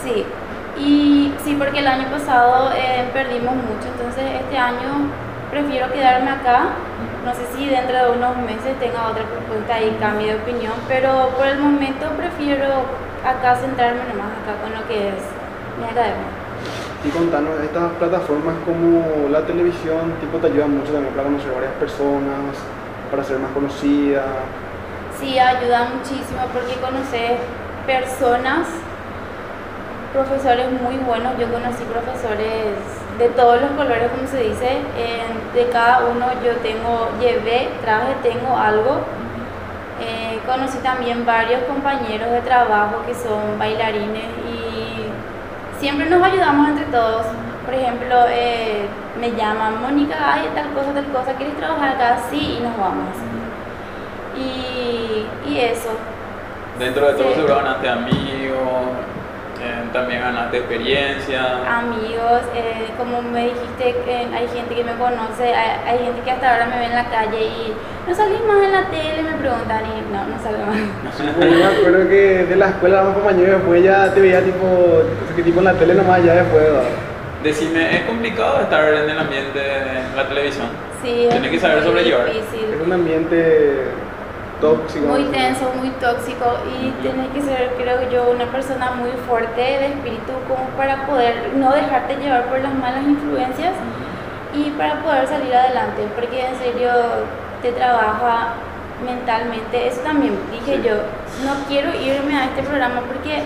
Sí, 0.03 0.27
y 0.77 1.33
sí, 1.45 1.55
porque 1.57 1.79
el 1.79 1.87
año 1.87 2.09
pasado 2.11 2.73
eh, 2.75 3.09
perdimos 3.13 3.55
mucho, 3.55 3.87
entonces 3.97 4.25
este 4.41 4.59
año 4.59 5.11
prefiero 5.51 5.93
quedarme 5.93 6.31
acá. 6.31 6.71
No 7.25 7.33
sé 7.35 7.43
si 7.55 7.69
dentro 7.69 7.97
de 7.97 8.19
unos 8.19 8.37
meses 8.39 8.79
tenga 8.81 9.07
otra 9.07 9.23
propuesta 9.23 9.81
y 9.81 9.91
cambie 10.01 10.35
de 10.35 10.41
opinión, 10.41 10.73
pero 10.89 11.29
por 11.37 11.47
el 11.47 11.59
momento 11.59 12.09
prefiero 12.17 12.67
acá 13.25 13.57
centrarme 13.57 14.03
nomás 14.09 14.33
acá 14.43 14.59
con 14.63 14.73
lo 14.75 14.87
que 14.87 15.09
es 15.09 15.23
mi 15.79 15.85
academia. 15.85 16.31
Y 17.05 17.11
contanos, 17.11 17.59
estas 17.63 17.91
plataformas 17.99 18.55
como 18.65 19.29
la 19.29 19.43
televisión, 19.45 20.15
tipo, 20.21 20.39
te 20.39 20.47
ayudan 20.47 20.79
mucho 20.79 20.93
también 20.93 21.13
para 21.15 21.25
conocer 21.25 21.53
varias 21.53 21.73
personas, 21.75 22.55
para 23.11 23.25
ser 23.25 23.39
más 23.39 23.51
conocida. 23.51 24.23
Sí, 25.19 25.39
ayuda 25.39 25.91
muchísimo 25.95 26.47
porque 26.53 26.75
conoces 26.79 27.43
personas, 27.87 28.69
profesores 30.13 30.71
muy 30.71 30.97
buenos. 30.99 31.37
Yo 31.39 31.51
conocí 31.51 31.83
profesores 31.85 32.79
de 33.19 33.29
todos 33.35 33.61
los 33.61 33.71
colores, 33.73 34.11
como 34.11 34.27
se 34.29 34.39
dice. 34.39 34.83
de 35.55 35.69
cada 35.71 36.07
uno 36.07 36.27
yo 36.45 36.57
tengo, 36.63 37.09
llevé, 37.21 37.69
traje, 37.83 38.15
tengo 38.23 38.57
algo. 38.57 39.03
Conocí 40.47 40.79
también 40.79 41.25
varios 41.25 41.63
compañeros 41.65 42.31
de 42.31 42.41
trabajo 42.41 43.03
que 43.07 43.15
son 43.15 43.59
bailarines 43.59 44.25
y 44.49 45.79
siempre 45.79 46.07
nos 46.11 46.23
ayudamos 46.23 46.69
entre 46.71 46.87
todos. 46.87 47.27
Por 47.65 47.75
ejemplo, 47.75 48.17
eh, 48.29 48.87
me 49.21 49.31
llaman, 49.33 49.81
Mónica, 49.81 50.17
hay 50.35 50.49
tal 50.55 50.73
cosa, 50.73 50.93
tal 50.93 51.07
cosa, 51.13 51.33
¿quieres 51.37 51.57
trabajar 51.57 51.91
acá? 51.91 52.19
Sí, 52.29 52.57
y 52.59 52.63
nos 52.63 52.77
vamos. 52.77 53.15
Y, 54.37 55.27
y 55.49 55.61
eso. 55.61 55.91
Dentro 56.79 57.07
de 57.07 57.13
todo 57.15 57.35
Sí. 57.35 57.43
ganaste 57.47 57.89
amigos, 57.89 58.59
eh, 59.63 59.89
también 59.93 60.21
ganaste 60.21 60.59
experiencia. 60.59 61.41
amigos, 61.79 62.43
eh, 62.55 62.91
como 62.99 63.23
me 63.23 63.45
dijiste, 63.45 63.95
hay 64.35 64.49
gente 64.49 64.75
que 64.75 64.85
me 64.85 64.95
conoce, 64.95 65.55
hay, 65.55 65.81
hay 65.87 66.05
gente 66.05 66.21
que 66.25 66.31
hasta 66.33 66.53
ahora 66.53 66.67
me 66.67 66.79
ve 66.79 66.85
en 66.87 66.95
la 66.95 67.05
calle 67.09 67.45
y 67.45 67.73
no 68.09 68.15
salís 68.15 68.41
más 68.45 68.63
en 68.63 68.73
la 68.73 68.85
tele, 68.91 69.23
me 69.23 69.37
preguntan 69.39 69.83
y 69.87 70.13
no, 70.13 70.27
no 70.27 70.43
salgo 70.43 70.67
más. 70.67 71.19
Yo 71.19 71.59
me 71.59 71.65
acuerdo 71.65 72.09
que 72.09 72.45
de 72.45 72.57
la 72.57 72.69
escuela 72.71 72.97
éramos 72.97 73.15
compañeros 73.15 73.49
y 73.49 73.53
después 73.53 73.85
ya 73.85 74.13
te 74.13 74.21
veía 74.21 74.41
tipo, 74.41 75.03
que 75.37 75.43
tipo 75.43 75.59
en 75.61 75.65
la 75.65 75.75
tele 75.75 75.95
nomás 75.95 76.25
ya 76.25 76.35
después. 76.35 76.63
¿verdad? 76.65 76.83
Decime, 77.43 77.97
¿es 77.97 78.03
complicado 78.05 78.61
estar 78.61 78.93
en 78.95 79.11
el 79.11 79.19
ambiente 79.19 79.59
de 79.59 80.17
la 80.17 80.29
televisión? 80.29 80.67
Sí, 81.03 81.27
Tienes 81.31 81.51
que 81.51 81.59
saber 81.59 81.79
muy 81.79 81.87
sobrellevar. 81.87 82.29
Es 82.29 82.45
un 82.85 82.93
ambiente 82.93 83.87
tóxico. 84.63 85.07
Muy 85.07 85.25
tenso, 85.25 85.65
muy 85.77 85.91
tóxico 86.01 86.47
y 86.73 86.91
tienes 87.03 87.29
que 87.35 87.43
ser, 87.43 87.75
creo 87.77 88.09
yo, 88.11 88.31
una 88.31 88.47
persona 88.47 88.93
muy 88.93 89.11
fuerte 89.29 89.61
de 89.61 89.87
espíritu 89.89 90.33
como 90.49 90.65
para 90.79 91.05
poder 91.07 91.51
no 91.57 91.73
dejarte 91.73 92.17
llevar 92.17 92.45
por 92.47 92.61
las 92.61 92.73
malas 92.75 93.03
influencias 93.03 93.75
y 94.55 94.71
para 94.79 95.03
poder 95.03 95.27
salir 95.27 95.55
adelante, 95.55 96.07
porque 96.15 96.47
en 96.47 96.57
serio 96.57 96.91
te 97.61 97.73
trabaja 97.73 98.55
mentalmente. 99.05 99.89
Eso 99.89 100.01
también 100.03 100.39
dije 100.51 100.77
Sí. 100.77 100.83
yo, 100.89 100.95
no 101.45 101.53
quiero 101.69 101.91
irme 101.95 102.39
a 102.39 102.45
este 102.45 102.63
programa 102.63 103.01
porque 103.11 103.43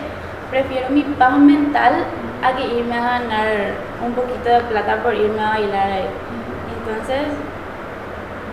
prefiero 0.50 0.90
mi 0.90 1.02
paz 1.02 1.36
mental 1.38 1.94
a 2.42 2.52
que 2.54 2.64
irme 2.78 2.96
a 2.96 3.18
ganar 3.18 3.46
un 4.04 4.12
poquito 4.12 4.48
de 4.48 4.60
plata 4.60 5.02
por 5.02 5.14
irme 5.14 5.40
a 5.42 5.50
bailar 5.50 5.86
ahí. 5.92 6.08
Entonces, 6.78 7.24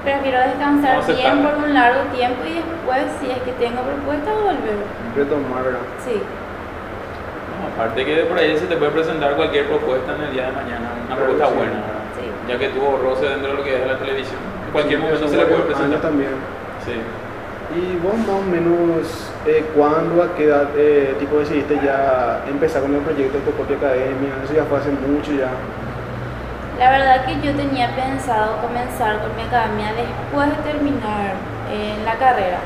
prefiero 0.03 0.39
descansar 0.39 1.05
bien 1.15 1.43
por 1.43 1.55
un 1.63 1.73
largo 1.73 2.01
tiempo 2.13 2.43
y 2.45 2.53
después, 2.59 3.03
si 3.19 3.31
es 3.31 3.39
que 3.39 3.51
tengo 3.53 3.81
propuesta, 3.81 4.31
volver. 4.33 4.77
Retomar, 5.15 5.63
¿verdad? 5.63 5.79
Sí, 6.03 6.19
No, 6.19 7.73
aparte 7.73 8.05
que 8.05 8.15
por 8.27 8.37
ahí 8.37 8.57
se 8.57 8.65
te 8.67 8.75
puede 8.75 8.91
presentar 8.91 9.35
cualquier 9.35 9.67
propuesta 9.67 10.15
en 10.15 10.21
el 10.23 10.31
día 10.33 10.45
de 10.47 10.51
mañana, 10.51 10.87
una 11.07 11.15
propuesta 11.15 11.47
sí. 11.47 11.53
buena, 11.55 11.79
sí. 12.19 12.25
ya 12.49 12.57
que 12.59 12.67
tuvo 12.69 12.97
roce 12.97 13.25
dentro 13.29 13.51
de 13.51 13.57
lo 13.57 13.63
que 13.63 13.81
es 13.81 13.87
la 13.87 13.97
televisión. 13.97 14.39
En 14.67 14.71
cualquier 14.71 14.99
Sí, 14.99 15.05
momento 15.05 15.27
se 15.27 15.37
le 15.37 15.45
puede 15.45 15.61
presentar. 15.63 16.01
también. 16.01 16.31
Sí. 16.85 16.95
¿Y 17.73 17.97
vos 18.03 18.17
más 18.17 18.37
o 18.37 18.41
menos 18.43 19.31
eh, 19.47 19.65
cuándo, 19.75 20.21
a 20.21 20.35
qué 20.35 20.45
edad 20.45 20.67
eh, 20.75 21.15
tipo 21.17 21.39
decidiste 21.39 21.79
ya 21.83 22.43
empezar 22.49 22.81
con 22.83 22.93
el 22.93 23.01
proyecto 23.01 23.37
de 23.39 23.43
tu 23.45 23.51
propia 23.51 23.77
academia? 23.77 24.29
Eso 24.43 24.53
ya 24.53 24.65
fue 24.65 24.77
hace 24.79 24.91
mucho 24.91 25.31
ya. 25.31 25.49
La 26.79 26.89
verdad 26.89 27.25
que 27.25 27.35
yo 27.41 27.53
tenía 27.55 27.89
pensado 27.95 28.57
comenzar 28.61 29.19
con 29.21 29.35
mi 29.35 29.43
academia 29.43 29.93
después 29.93 30.49
de 30.49 30.71
terminar 30.71 31.33
eh, 31.71 31.95
la 32.03 32.13
carrera, 32.15 32.59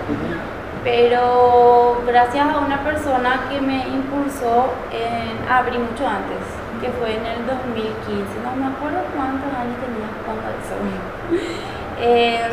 pero 0.84 2.02
gracias 2.08 2.48
a 2.48 2.58
una 2.60 2.80
persona 2.84 3.42
que 3.50 3.60
me 3.62 3.86
impulsó 3.88 4.72
en 4.92 5.52
abrir 5.52 5.80
mucho 5.80 6.08
antes, 6.08 6.40
que 6.82 6.90
fue 6.98 7.16
en 7.18 7.26
el 7.26 7.46
2015, 7.46 8.24
no 8.44 8.56
me 8.56 8.74
acuerdo 8.74 9.00
cuántos 9.16 9.52
años 9.54 9.78
tenía 9.84 10.10
cuando 10.26 10.48
eso. 10.56 11.58
Em, 12.00 12.52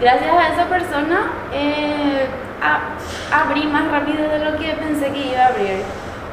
gracias 0.00 0.32
a 0.36 0.48
esa 0.52 0.64
persona 0.64 1.30
eh, 1.52 2.26
a- 2.60 3.42
abrí 3.44 3.64
más 3.68 3.88
rápido 3.92 4.28
de 4.28 4.40
lo 4.40 4.58
que 4.58 4.72
pensé 4.72 5.06
que 5.12 5.28
iba 5.28 5.42
a 5.44 5.46
abrir. 5.46 5.82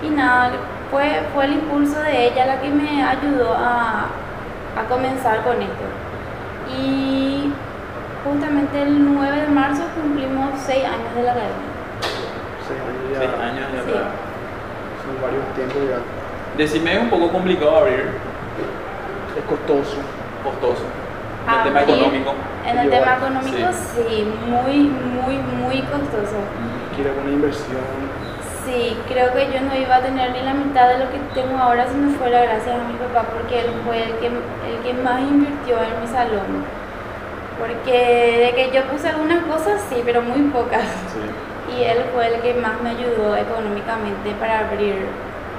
Y 0.01 0.09
nada, 0.09 0.49
fue, 0.91 1.21
fue 1.33 1.45
el 1.45 1.53
impulso 1.53 1.99
de 1.99 2.27
ella 2.27 2.45
la 2.45 2.61
que 2.61 2.69
me 2.69 3.03
ayudó 3.03 3.53
a, 3.53 4.05
a 4.77 4.83
comenzar 4.89 5.43
con 5.43 5.61
esto. 5.61 5.85
Y 6.79 7.51
justamente 8.23 8.81
el 8.81 9.13
9 9.13 9.41
de 9.41 9.47
marzo 9.47 9.83
cumplimos 10.01 10.51
6 10.65 10.83
años 10.85 11.15
de 11.15 11.23
la 11.23 11.31
academia. 11.31 11.55
Sí, 12.67 12.73
ya. 13.13 13.19
Seis 13.19 13.31
años 13.41 13.67
ya 13.73 13.81
Sí. 13.83 13.91
son 15.05 15.21
varios 15.21 15.45
tiempos 15.55 15.77
ya. 15.89 15.99
Decime, 16.57 16.93
es 16.95 17.01
un 17.01 17.09
poco 17.09 17.29
complicado 17.31 17.77
abrir, 17.77 18.07
Es 19.37 19.43
costoso. 19.45 19.97
costoso. 20.43 20.83
En 21.47 21.53
el 21.53 21.63
tema 21.63 21.79
Abrir- 21.79 21.95
económico. 21.95 22.33
En 22.67 22.77
el 22.77 22.89
tema 22.89 23.15
económico, 23.15 23.67
sí, 23.95 24.27
muy, 24.49 24.77
muy, 24.89 25.37
muy 25.37 25.81
costoso. 25.83 26.35
Quiere 26.95 27.11
una 27.21 27.31
inversión. 27.31 28.06
Sí, 28.67 28.97
creo 29.07 29.33
que 29.33 29.47
yo 29.47 29.61
no 29.61 29.73
iba 29.73 29.95
a 29.95 30.01
tener 30.01 30.31
ni 30.31 30.41
la 30.41 30.53
mitad 30.53 30.89
de 30.89 30.99
lo 30.99 31.09
que 31.09 31.19
tengo 31.33 31.57
ahora 31.57 31.87
si 31.87 31.95
no 31.95 32.11
fuera 32.19 32.43
gracias 32.43 32.75
a 32.75 32.83
mi 32.83 32.95
papá, 32.99 33.23
porque 33.31 33.61
él 33.61 33.71
fue 33.85 34.03
el 34.03 34.11
que, 34.19 34.27
el 34.27 34.77
que 34.83 34.93
más 35.01 35.21
invirtió 35.21 35.77
en 35.81 36.01
mi 36.01 36.07
salón. 36.07 36.67
Porque 37.57 37.95
de 38.43 38.51
que 38.55 38.75
yo 38.75 38.83
puse 38.91 39.07
algunas 39.07 39.45
cosas, 39.45 39.81
sí, 39.89 40.01
pero 40.03 40.21
muy 40.21 40.41
pocas. 40.51 40.83
Sí. 40.83 41.79
Y 41.79 41.83
él 41.85 42.03
fue 42.13 42.27
el 42.27 42.41
que 42.41 42.55
más 42.55 42.81
me 42.81 42.89
ayudó 42.89 43.37
económicamente 43.37 44.31
para 44.37 44.59
abrir 44.67 44.95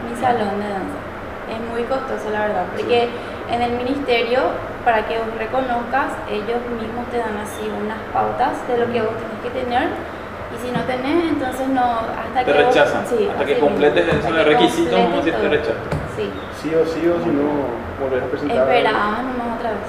mi 0.04 0.14
salón 0.20 0.60
de 0.60 0.68
danza. 0.68 1.00
Es 1.48 1.60
muy 1.72 1.84
costoso, 1.84 2.28
la 2.30 2.40
verdad, 2.40 2.66
porque 2.76 3.08
en 3.50 3.62
el 3.62 3.72
ministerio, 3.72 4.52
para 4.84 5.08
que 5.08 5.16
vos 5.16 5.32
reconozcas, 5.38 6.12
ellos 6.28 6.60
mismos 6.76 7.08
te 7.10 7.16
dan 7.16 7.38
así 7.40 7.64
unas 7.72 7.98
pautas 8.12 8.52
de 8.68 8.76
lo 8.76 8.92
que 8.92 9.00
vos 9.00 9.16
tenés 9.16 9.40
que 9.42 9.64
tener. 9.64 10.17
Y 10.54 10.66
si 10.66 10.72
no 10.72 10.80
tenés, 10.84 11.24
entonces 11.32 11.68
no, 11.68 11.84
hasta 11.84 12.44
Te 12.44 12.52
que 12.52 12.52
vos- 12.62 12.66
rechazan. 12.74 13.06
sí, 13.06 13.28
Hasta 13.30 13.44
que 13.44 13.58
completes 13.58 14.08
esos 14.08 14.32
que 14.32 14.44
requisitos, 14.44 14.92
vamos 14.98 15.12
a 15.12 15.24
decir, 15.24 15.34
te 15.34 15.48
rechazan. 15.48 15.88
Sí, 16.16 16.30
Sí 16.62 16.74
o 16.74 16.84
sí, 16.86 17.06
o 17.06 17.22
si 17.22 17.30
no, 17.30 17.68
volver 18.00 18.22
a 18.22 18.26
presentar. 18.26 18.56
esperabas 18.68 19.22
nomás 19.22 19.58
otra 19.58 19.70
vez. 19.70 19.88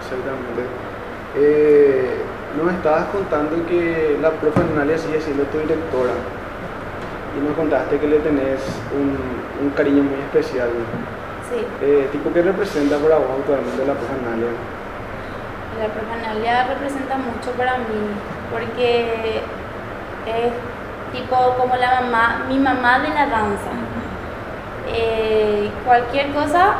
Exactamente. 0.00 0.62
Eh, 1.36 2.16
nos 2.56 2.72
estabas 2.72 3.04
contando 3.06 3.66
que 3.66 4.18
la 4.20 4.30
profe 4.30 4.60
Analia 4.60 4.96
sigue 4.98 5.20
siendo 5.20 5.44
tu 5.44 5.58
directora. 5.58 6.12
Y 7.36 7.40
nos 7.48 7.56
contaste 7.56 7.98
que 7.98 8.06
le 8.06 8.18
tenés 8.20 8.60
un, 8.92 9.16
un 9.64 9.70
cariño 9.72 10.02
muy 10.04 10.20
especial. 10.20 10.68
Sí. 11.48 11.64
Eh, 11.82 12.08
tipo, 12.12 12.32
¿qué 12.32 12.42
representa 12.42 12.96
para 12.98 13.16
vos 13.16 13.28
actualmente 13.40 13.84
la 13.86 13.94
profe 13.94 14.12
Analia? 14.20 14.52
La 15.80 15.88
profesionalidad 15.88 16.68
representa 16.68 17.16
mucho 17.16 17.50
para 17.56 17.78
mí 17.78 18.04
porque 18.52 19.40
es 20.26 20.52
tipo 21.12 21.36
como 21.58 21.76
la 21.76 22.00
mamá, 22.00 22.44
mi 22.48 22.58
mamá 22.58 22.98
de 23.00 23.08
la 23.10 23.26
danza. 23.26 23.70
Eh, 24.88 25.70
cualquier 25.84 26.32
cosa 26.32 26.74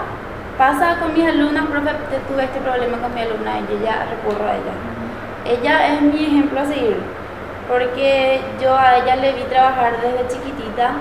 pasa 0.59 0.97
con 1.01 1.15
mis 1.15 1.27
alumnas, 1.27 1.67
profe, 1.67 1.91
tuve 2.29 2.45
este 2.45 2.61
problema 2.61 2.99
con 2.99 3.15
mi 3.15 3.23
alumna 3.23 3.61
y 3.61 3.73
yo 3.73 3.85
ya 3.85 4.07
recurro 4.11 4.45
a 4.45 4.55
ella. 4.55 4.75
Ella 5.45 5.95
es 5.95 6.03
mi 6.03 6.25
ejemplo 6.25 6.61
a 6.61 6.67
seguir 6.67 7.23
porque 7.69 8.41
yo 8.61 8.77
a 8.77 8.99
ella 8.99 9.17
le 9.17 9.33
vi 9.33 9.43
trabajar 9.45 9.95
desde 10.01 10.29
chiquitita, 10.29 10.93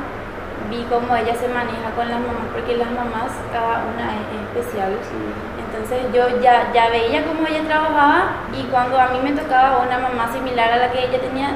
vi 0.69 0.85
cómo 0.89 1.15
ella 1.15 1.35
se 1.35 1.47
maneja 1.47 1.91
con 1.95 2.07
las 2.07 2.19
mamás, 2.19 2.47
porque 2.53 2.77
las 2.77 2.89
mamás 2.91 3.31
cada 3.51 3.83
una 3.91 4.15
es 4.15 4.39
especial. 4.47 4.95
Entonces 5.59 5.99
yo 6.13 6.41
ya, 6.41 6.71
ya 6.73 6.89
veía 6.89 7.25
cómo 7.25 7.47
ella 7.47 7.63
trabajaba 7.67 8.47
y 8.53 8.63
cuando 8.71 8.99
a 8.99 9.07
mí 9.07 9.19
me 9.23 9.31
tocaba 9.33 9.83
una 9.85 9.97
mamá 9.99 10.31
similar 10.31 10.71
a 10.71 10.77
la 10.77 10.91
que 10.91 11.05
ella 11.05 11.19
tenía, 11.19 11.49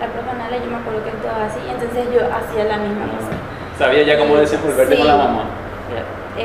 la 0.00 0.06
profesional, 0.12 0.50
yo 0.52 0.70
me 0.70 0.76
acuerdo 0.76 1.04
que 1.04 1.10
actuaba 1.10 1.46
así, 1.46 1.60
entonces 1.68 2.04
yo 2.12 2.20
hacía 2.28 2.64
la 2.64 2.76
misma 2.78 3.04
cosa. 3.16 3.32
Sabía 3.78 4.02
ya 4.04 4.18
cómo 4.18 4.36
desenvolverte 4.36 4.94
Sí. 4.94 4.98
con 5.02 5.08
la 5.08 5.16
mamá. 5.16 5.42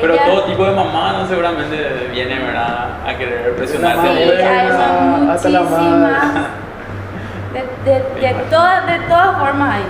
Pero 0.00 0.14
Ella- 0.14 0.24
todo 0.24 0.44
tipo 0.44 0.64
de 0.64 0.72
mamá 0.74 1.12
no 1.18 1.26
seguramente 1.28 1.76
viene 2.12 2.38
¿verdad? 2.38 2.96
a 3.06 3.14
querer 3.14 3.54
presionarte. 3.56 3.98
más 3.98 4.08
Sí, 4.16 4.22
hay 4.22 5.28
hasta 5.28 5.48
la 5.50 5.60
muchísimas. 5.60 6.34
De, 7.52 7.90
de, 7.90 7.98
de, 8.28 8.34
todas, 8.48 8.86
de 8.86 8.98
todas 9.00 9.38
formas 9.38 9.74
hay. 9.76 9.82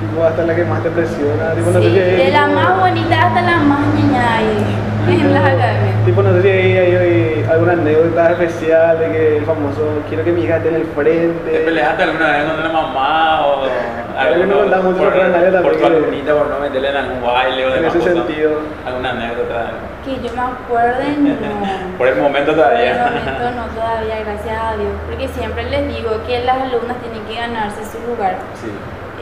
Tipo, 0.00 0.24
hasta 0.24 0.42
la 0.44 0.54
que 0.54 0.64
más 0.64 0.82
te 0.82 0.88
presiona. 0.90 1.52
Tipo, 1.54 1.72
Sí, 1.78 1.90
de 1.90 2.30
la 2.32 2.46
más 2.46 2.80
bonita 2.80 3.26
hasta 3.26 3.42
la 3.42 3.56
más 3.58 3.80
niña 3.94 4.34
hay 4.36 5.12
en 5.14 5.34
las 5.34 5.44
academias. 5.44 5.83
Tipo, 6.04 6.22
no 6.22 6.32
sé 6.34 6.42
si 6.42 6.48
hay, 6.48 6.76
hay- 6.76 6.94
hay 6.96 7.46
alguna 7.50 7.72
anécdota 7.72 8.30
especial 8.32 8.98
de 8.98 9.10
que 9.10 9.36
el 9.38 9.44
famoso 9.46 10.02
quiero 10.08 10.22
que 10.22 10.32
mi 10.32 10.42
hija 10.44 10.56
esté 10.58 10.68
en 10.68 10.74
el 10.76 10.84
frente. 10.88 11.50
¿Te 11.50 11.58
peleaste 11.60 12.02
alguna 12.02 12.30
vez 12.30 12.44
con 12.44 12.62
la 12.62 12.68
mamá 12.68 13.46
o 13.46 13.62
Creo 14.14 14.40
que 14.40 14.46
no 14.46 14.58
contamos 14.58 14.84
mucho 14.94 14.98
por, 14.98 15.12
por 15.12 15.32
también 15.32 15.62
tu 15.80 15.86
alumnita 15.86 16.34
por 16.34 16.46
no 16.48 16.60
meterle 16.60 16.88
en 16.90 16.96
algún 16.96 17.22
baile 17.22 17.66
o 17.66 17.68
En 17.68 17.74
demás 17.82 17.94
ese 17.96 18.12
sentido. 18.12 18.50
¿Alguna 18.86 19.10
anécdota? 19.10 19.70
Que 20.04 20.14
yo 20.22 20.34
me 20.36 20.40
acuerde, 20.42 21.16
no. 21.18 21.96
Por 21.98 22.08
el 22.08 22.16
momento 22.20 22.52
Por 22.54 22.60
el 22.64 22.68
todavía. 22.70 22.94
momento 23.10 23.50
no 23.56 23.64
todavía, 23.74 24.20
gracias 24.24 24.54
a 24.62 24.76
Dios. 24.76 24.92
Porque 25.08 25.26
siempre 25.28 25.64
les 25.70 25.88
digo 25.96 26.10
que 26.26 26.44
las 26.44 26.56
alumnas 26.60 26.96
tienen 27.02 27.24
que 27.26 27.34
ganarse 27.34 27.80
su 27.90 27.98
lugar. 28.06 28.36
Sí. 28.54 28.68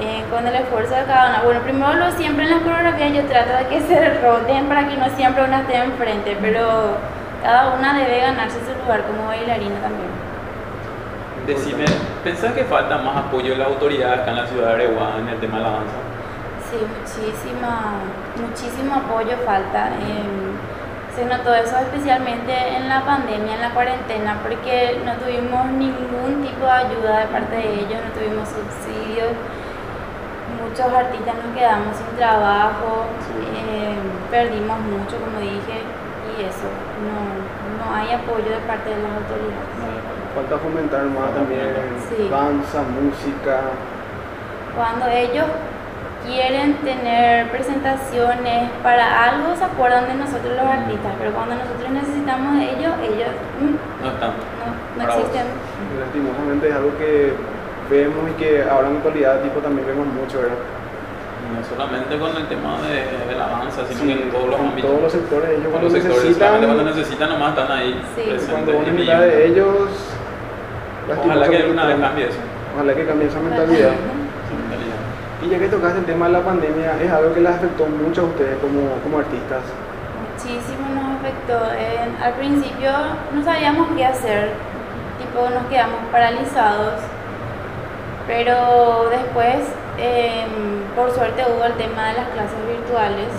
Eh, 0.00 0.24
con 0.30 0.46
el 0.46 0.54
esfuerzo 0.54 0.94
de 0.94 1.04
cada 1.04 1.30
una. 1.30 1.42
Bueno, 1.42 1.60
primero 1.60 1.92
lo 1.94 2.10
siempre 2.12 2.44
en 2.44 2.50
las 2.50 2.60
coreografías 2.60 3.12
yo 3.12 3.22
trato 3.24 3.56
de 3.56 3.66
que 3.68 3.80
se 3.88 4.20
roten 4.20 4.66
para 4.66 4.88
que 4.88 4.96
no 4.96 5.08
siempre 5.16 5.44
una 5.44 5.60
esté 5.60 5.76
enfrente, 5.76 6.36
pero 6.40 6.96
cada 7.42 7.74
una 7.74 7.94
debe 7.94 8.20
ganarse 8.20 8.58
su 8.60 8.78
lugar 8.82 9.02
como 9.04 9.26
bailarina 9.28 9.80
también. 9.80 10.10
Decime, 11.46 11.84
¿pensás 12.22 12.52
que 12.52 12.64
falta 12.64 12.98
más 12.98 13.16
apoyo 13.16 13.52
de 13.52 13.58
las 13.58 13.68
autoridades 13.68 14.20
acá 14.20 14.30
en 14.30 14.36
la 14.36 14.46
ciudad 14.46 14.68
de 14.68 14.74
Areguá 14.74 15.16
en 15.18 15.28
el 15.28 15.40
tema 15.40 15.58
de 15.58 15.62
la 15.64 15.70
danza? 15.70 15.96
Sí, 16.70 16.76
muchísima, 16.78 17.94
muchísimo 18.36 18.94
apoyo 18.94 19.36
falta. 19.44 19.88
eh, 19.88 20.52
se 21.14 21.26
notó 21.26 21.52
eso 21.54 21.76
especialmente 21.76 22.52
en 22.76 22.88
la 22.88 23.04
pandemia, 23.04 23.54
en 23.54 23.60
la 23.60 23.70
cuarentena, 23.70 24.38
porque 24.42 24.98
no 25.04 25.12
tuvimos 25.16 25.66
ningún 25.66 26.42
tipo 26.42 26.64
de 26.64 26.72
ayuda 26.72 27.18
de 27.20 27.26
parte 27.26 27.56
de 27.56 27.74
ellos, 27.74 28.00
no 28.02 28.12
tuvimos 28.18 28.48
subsidios. 28.48 29.32
Muchos 30.62 30.86
artistas 30.94 31.34
nos 31.44 31.54
quedamos 31.56 31.96
sin 31.96 32.16
trabajo, 32.16 33.04
Sí. 33.26 33.34
eh, 33.44 33.96
perdimos 34.30 34.78
mucho, 34.80 35.16
como 35.18 35.38
dije, 35.40 35.82
y 36.38 36.42
eso, 36.48 36.68
no, 37.02 37.18
no 37.82 37.94
hay 37.94 38.12
apoyo 38.12 38.48
de 38.48 38.62
parte 38.66 38.88
de 38.90 39.02
las 39.02 39.12
autoridades. 39.20 39.68
Falta 40.34 40.56
fomentar 40.58 41.04
más 41.12 41.34
también 41.34 41.76
Sí. 42.08 42.28
danza, 42.30 42.82
música. 42.88 43.74
Cuando 44.76 45.06
ellos 45.08 45.44
quieren 46.24 46.76
tener 46.80 47.50
presentaciones 47.50 48.70
para 48.82 49.28
algo, 49.28 49.54
se 49.56 49.64
acuerdan 49.64 50.06
de 50.08 50.14
nosotros 50.14 50.56
los 50.56 50.64
artistas, 50.64 51.12
pero 51.18 51.32
cuando 51.32 51.56
nosotros 51.56 51.90
necesitamos 51.90 52.56
de 52.56 52.64
ellos, 52.70 52.92
ellos 53.02 53.32
mm, 53.60 54.04
No 54.04 54.08
están. 54.08 54.30
no, 54.30 54.68
no 54.96 55.02
existen. 55.10 55.46
Lastimosamente 56.00 56.68
es 56.70 56.74
algo 56.74 56.96
que 56.96 57.34
vemos 57.92 58.24
y 58.30 58.32
que 58.40 58.64
ahora 58.64 58.88
en 58.88 58.94
la 58.94 58.98
actualidad 59.00 59.40
tipo, 59.42 59.60
también 59.60 59.86
vemos 59.86 60.06
mucho, 60.08 60.38
¿verdad? 60.40 60.56
No 61.52 61.60
solamente 61.68 62.18
con 62.18 62.32
el 62.36 62.46
tema 62.48 62.80
de, 62.88 63.28
de 63.28 63.34
la 63.38 63.46
danza, 63.46 63.84
sino 63.86 64.00
Sí, 64.00 64.06
que 64.06 64.22
en 64.24 64.30
todos 64.32 64.48
los 64.48 64.58
en 64.60 64.66
ámbitos. 64.66 64.90
todos 64.90 65.02
los 65.02 65.12
sectores, 65.12 65.50
ellos 65.50 65.68
cuando 65.70 65.88
los 65.88 65.92
sectores, 65.92 66.24
necesitan, 66.24 66.64
cuando 66.64 66.82
necesitan 66.84 67.28
nomás 67.28 67.50
están 67.50 67.70
ahí 67.78 67.92
Sí. 68.16 68.22
presentes. 68.22 68.48
cuando 68.50 68.72
vos 68.72 68.82
necesitas 68.88 69.20
de 69.20 69.46
ellos, 69.46 69.88
Ojalá 71.12 71.48
que 71.48 71.56
alguna 71.58 71.84
vez 71.86 71.96
cambie 72.00 72.24
eso. 72.28 72.38
Ojalá 72.74 72.94
que 72.94 73.04
cambie 73.06 73.26
esa 73.28 73.40
mentalidad. 73.40 73.92
esa 73.92 74.54
mentalidad. 74.56 75.00
Y 75.42 75.48
ya 75.50 75.58
que 75.58 75.68
tocaste 75.68 75.98
el 75.98 76.04
tema 76.06 76.26
de 76.26 76.32
la 76.32 76.40
pandemia, 76.40 76.94
es 77.02 77.10
algo 77.10 77.34
que 77.34 77.40
les 77.40 77.52
afectó 77.52 77.84
mucho 77.86 78.22
a 78.22 78.24
ustedes 78.24 78.56
como, 78.62 78.80
como 79.02 79.18
artistas. 79.18 79.60
Muchísimo 80.32 80.86
nos 80.94 81.18
afectó. 81.18 81.58
Eh, 81.76 82.08
al 82.22 82.32
principio 82.34 82.90
no 83.34 83.44
sabíamos 83.44 83.88
qué 83.96 84.06
hacer, 84.06 84.50
tipo 85.18 85.50
nos 85.50 85.66
quedamos 85.66 85.98
paralizados, 86.10 86.94
pero 88.26 89.08
después, 89.10 89.56
eh, 89.98 90.46
por 90.96 91.10
suerte, 91.12 91.42
hubo 91.48 91.64
el 91.64 91.74
tema 91.74 92.08
de 92.08 92.14
las 92.14 92.28
clases 92.28 92.60
virtuales. 92.66 93.32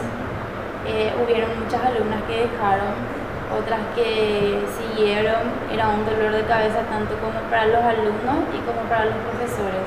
Eh, 0.86 1.14
hubieron 1.24 1.50
muchas 1.64 1.84
alumnas 1.86 2.22
que 2.28 2.48
dejaron, 2.48 2.94
otras 3.56 3.80
que 3.96 4.60
siguieron. 4.78 5.42
Era 5.72 5.90
un 5.90 6.06
dolor 6.06 6.32
de 6.32 6.44
cabeza 6.44 6.82
tanto 6.90 7.16
como 7.20 7.40
para 7.50 7.68
los 7.68 7.84
alumnos 7.84 8.50
y 8.54 8.60
como 8.68 8.82
para 8.90 9.06
los 9.06 9.16
profesores 9.16 9.84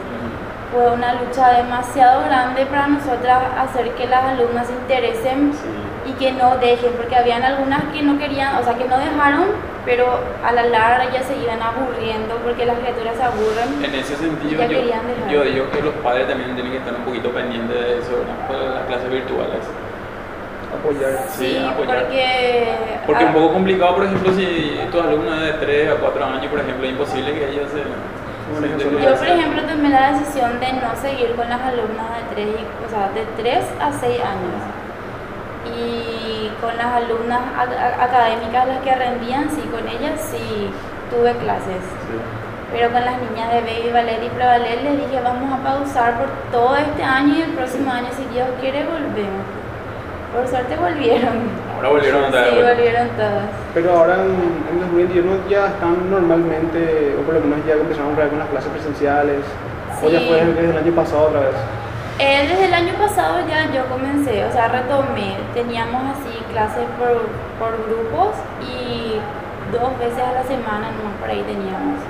fue 0.73 0.91
una 0.91 1.15
lucha 1.15 1.53
demasiado 1.53 2.25
grande 2.25 2.67
para 2.67 2.89
nosotras 2.89 3.45
hacer 3.59 3.93
que 3.93 4.07
las 4.07 4.25
alumnas 4.25 4.67
se 4.67 4.73
interesen 4.75 5.53
Sí. 5.53 5.69
Y 6.07 6.13
que 6.13 6.33
no 6.33 6.57
dejen, 6.59 6.93
porque 6.97 7.17
habían 7.17 7.43
algunas 7.43 7.83
que 7.93 8.03
no 8.03 8.19
querían, 8.19 8.57
o 8.57 8.65
sea, 8.65 8.75
que 8.75 8.85
no 8.85 8.99
dejaron, 8.99 9.47
pero 9.85 10.19
a 10.45 10.53
la 10.53 10.65
larga 10.65 11.11
ya 11.13 11.23
se 11.23 11.37
iban 11.37 11.61
aburriendo 11.61 12.37
porque 12.45 12.67
las 12.67 12.79
criaturas 12.79 13.17
se 13.17 13.23
aburren. 13.23 13.85
En 13.85 13.95
ese 13.95 14.17
sentido, 14.17 14.63
yo, 14.63 14.69
querían 14.69 15.07
dejar. 15.07 15.31
yo 15.31 15.43
digo 15.45 15.71
que 15.71 15.83
los 15.83 15.95
padres 15.95 16.29
también 16.29 16.55
tienen 16.55 16.73
que 16.73 16.79
estar 16.79 16.95
un 16.95 17.03
poquito 17.03 17.31
pendientes 17.31 17.77
de 17.77 17.99
eso, 17.99 18.11
¿verdad? 18.19 18.47
Por 18.49 18.57
las 18.75 18.87
clases 18.87 19.11
virtuales. 19.11 19.63
Apoyar. 20.79 21.25
Sí, 21.29 21.51
Sí, 21.51 21.59
apoyar. 21.59 22.05
porque... 22.05 22.75
Porque 23.07 23.23
es 23.23 23.29
ah, 23.29 23.33
un 23.35 23.43
poco 23.43 23.53
complicado, 23.55 23.95
por 23.95 24.05
ejemplo, 24.05 24.33
si 24.33 24.81
tus 24.91 25.01
alumnos 25.01 25.41
de 25.41 25.53
3 25.53 25.91
a 25.91 25.95
4 25.95 26.25
años, 26.25 26.47
por 26.47 26.61
ejemplo, 26.61 26.87
es 26.87 26.93
imposible 26.93 27.33
que 27.33 27.51
ellos 27.51 27.71
se... 27.71 27.83
Bueno, 28.47 28.79
Yo, 28.79 29.17
por 29.17 29.27
ejemplo, 29.27 29.63
tomé 29.63 29.89
la 29.89 30.13
decisión 30.13 30.61
de 30.61 30.73
no 30.75 30.95
seguir 31.01 31.35
con 31.35 31.49
las 31.49 31.61
alumnas 31.61 32.07
de 32.31 32.45
3, 32.45 32.49
o 32.87 32.91
sea, 32.91 33.11
de 33.11 33.27
3 33.43 33.65
a 33.81 33.93
6 33.93 34.21
años. 34.21 34.86
Y 35.75 36.51
con 36.61 36.77
las 36.77 36.87
alumnas 36.87 37.41
académicas, 38.01 38.69
las 38.69 38.81
que 38.81 38.95
rendían, 38.95 39.51
sí, 39.51 39.63
con 39.71 39.87
ellas 39.89 40.21
sí 40.31 40.71
tuve 41.11 41.33
clases. 41.37 41.83
Sí. 42.09 42.17
Pero 42.73 42.91
con 42.91 43.05
las 43.05 43.17
niñas 43.23 43.53
de 43.53 43.61
Baby 43.61 43.91
Ballet 43.93 44.23
y 44.23 44.39
Ballet 44.39 44.83
les 44.83 44.99
dije, 44.99 45.21
vamos 45.23 45.53
a 45.53 45.63
pausar 45.63 46.19
por 46.19 46.29
todo 46.51 46.77
este 46.77 47.03
año 47.03 47.35
y 47.37 47.43
el 47.43 47.53
próximo 47.53 47.93
año, 47.93 48.09
si 48.17 48.25
Dios 48.35 48.49
quiere, 48.61 48.85
volvemos. 48.85 49.47
Por 50.35 50.49
suerte 50.49 50.77
volvieron. 50.77 51.49
Ahora 51.77 51.89
volvieron 51.89 52.33
vez. 52.33 52.51
Sí, 52.51 52.57
volvieron 52.57 53.09
todas. 53.17 53.49
Pero 53.73 53.93
ahora 53.93 54.15
en, 54.17 54.75
en 54.75 54.81
2021 54.81 55.49
ya 55.49 55.69
están 55.69 56.11
normalmente, 56.11 57.17
o 57.19 57.23
por 57.23 57.35
lo 57.35 57.41
menos 57.41 57.65
ya 57.67 57.75
empezaron 57.75 58.13
otra 58.13 58.25
vez 58.25 58.31
con 58.31 58.41
las 58.41 58.49
clases 58.49 58.71
presenciales, 58.73 59.41
o 60.03 60.11
ya 60.11 60.21
fue 60.21 60.45
desde 60.45 60.71
el 60.71 60.77
año 60.77 60.93
pasado 60.93 61.29
otra 61.29 61.41
vez. 61.41 61.55
Eh, 62.19 62.49
desde 62.49 62.65
el 62.65 62.73
año 62.73 62.95
pasado 62.95 63.47
ya 63.47 63.71
yo 63.71 63.85
comencé, 63.93 64.43
o 64.47 64.51
sea, 64.51 64.69
retomé. 64.69 65.37
Teníamos 65.53 66.17
así 66.17 66.33
clases 66.51 66.89
por, 66.97 67.29
por 67.61 67.77
grupos 67.85 68.33
y 68.65 69.21
dos 69.71 69.93
veces 70.01 70.25
a 70.25 70.33
la 70.33 70.43
semana, 70.45 70.97
no 70.97 71.13
por 71.21 71.29
ahí 71.29 71.45
teníamos. 71.45 72.01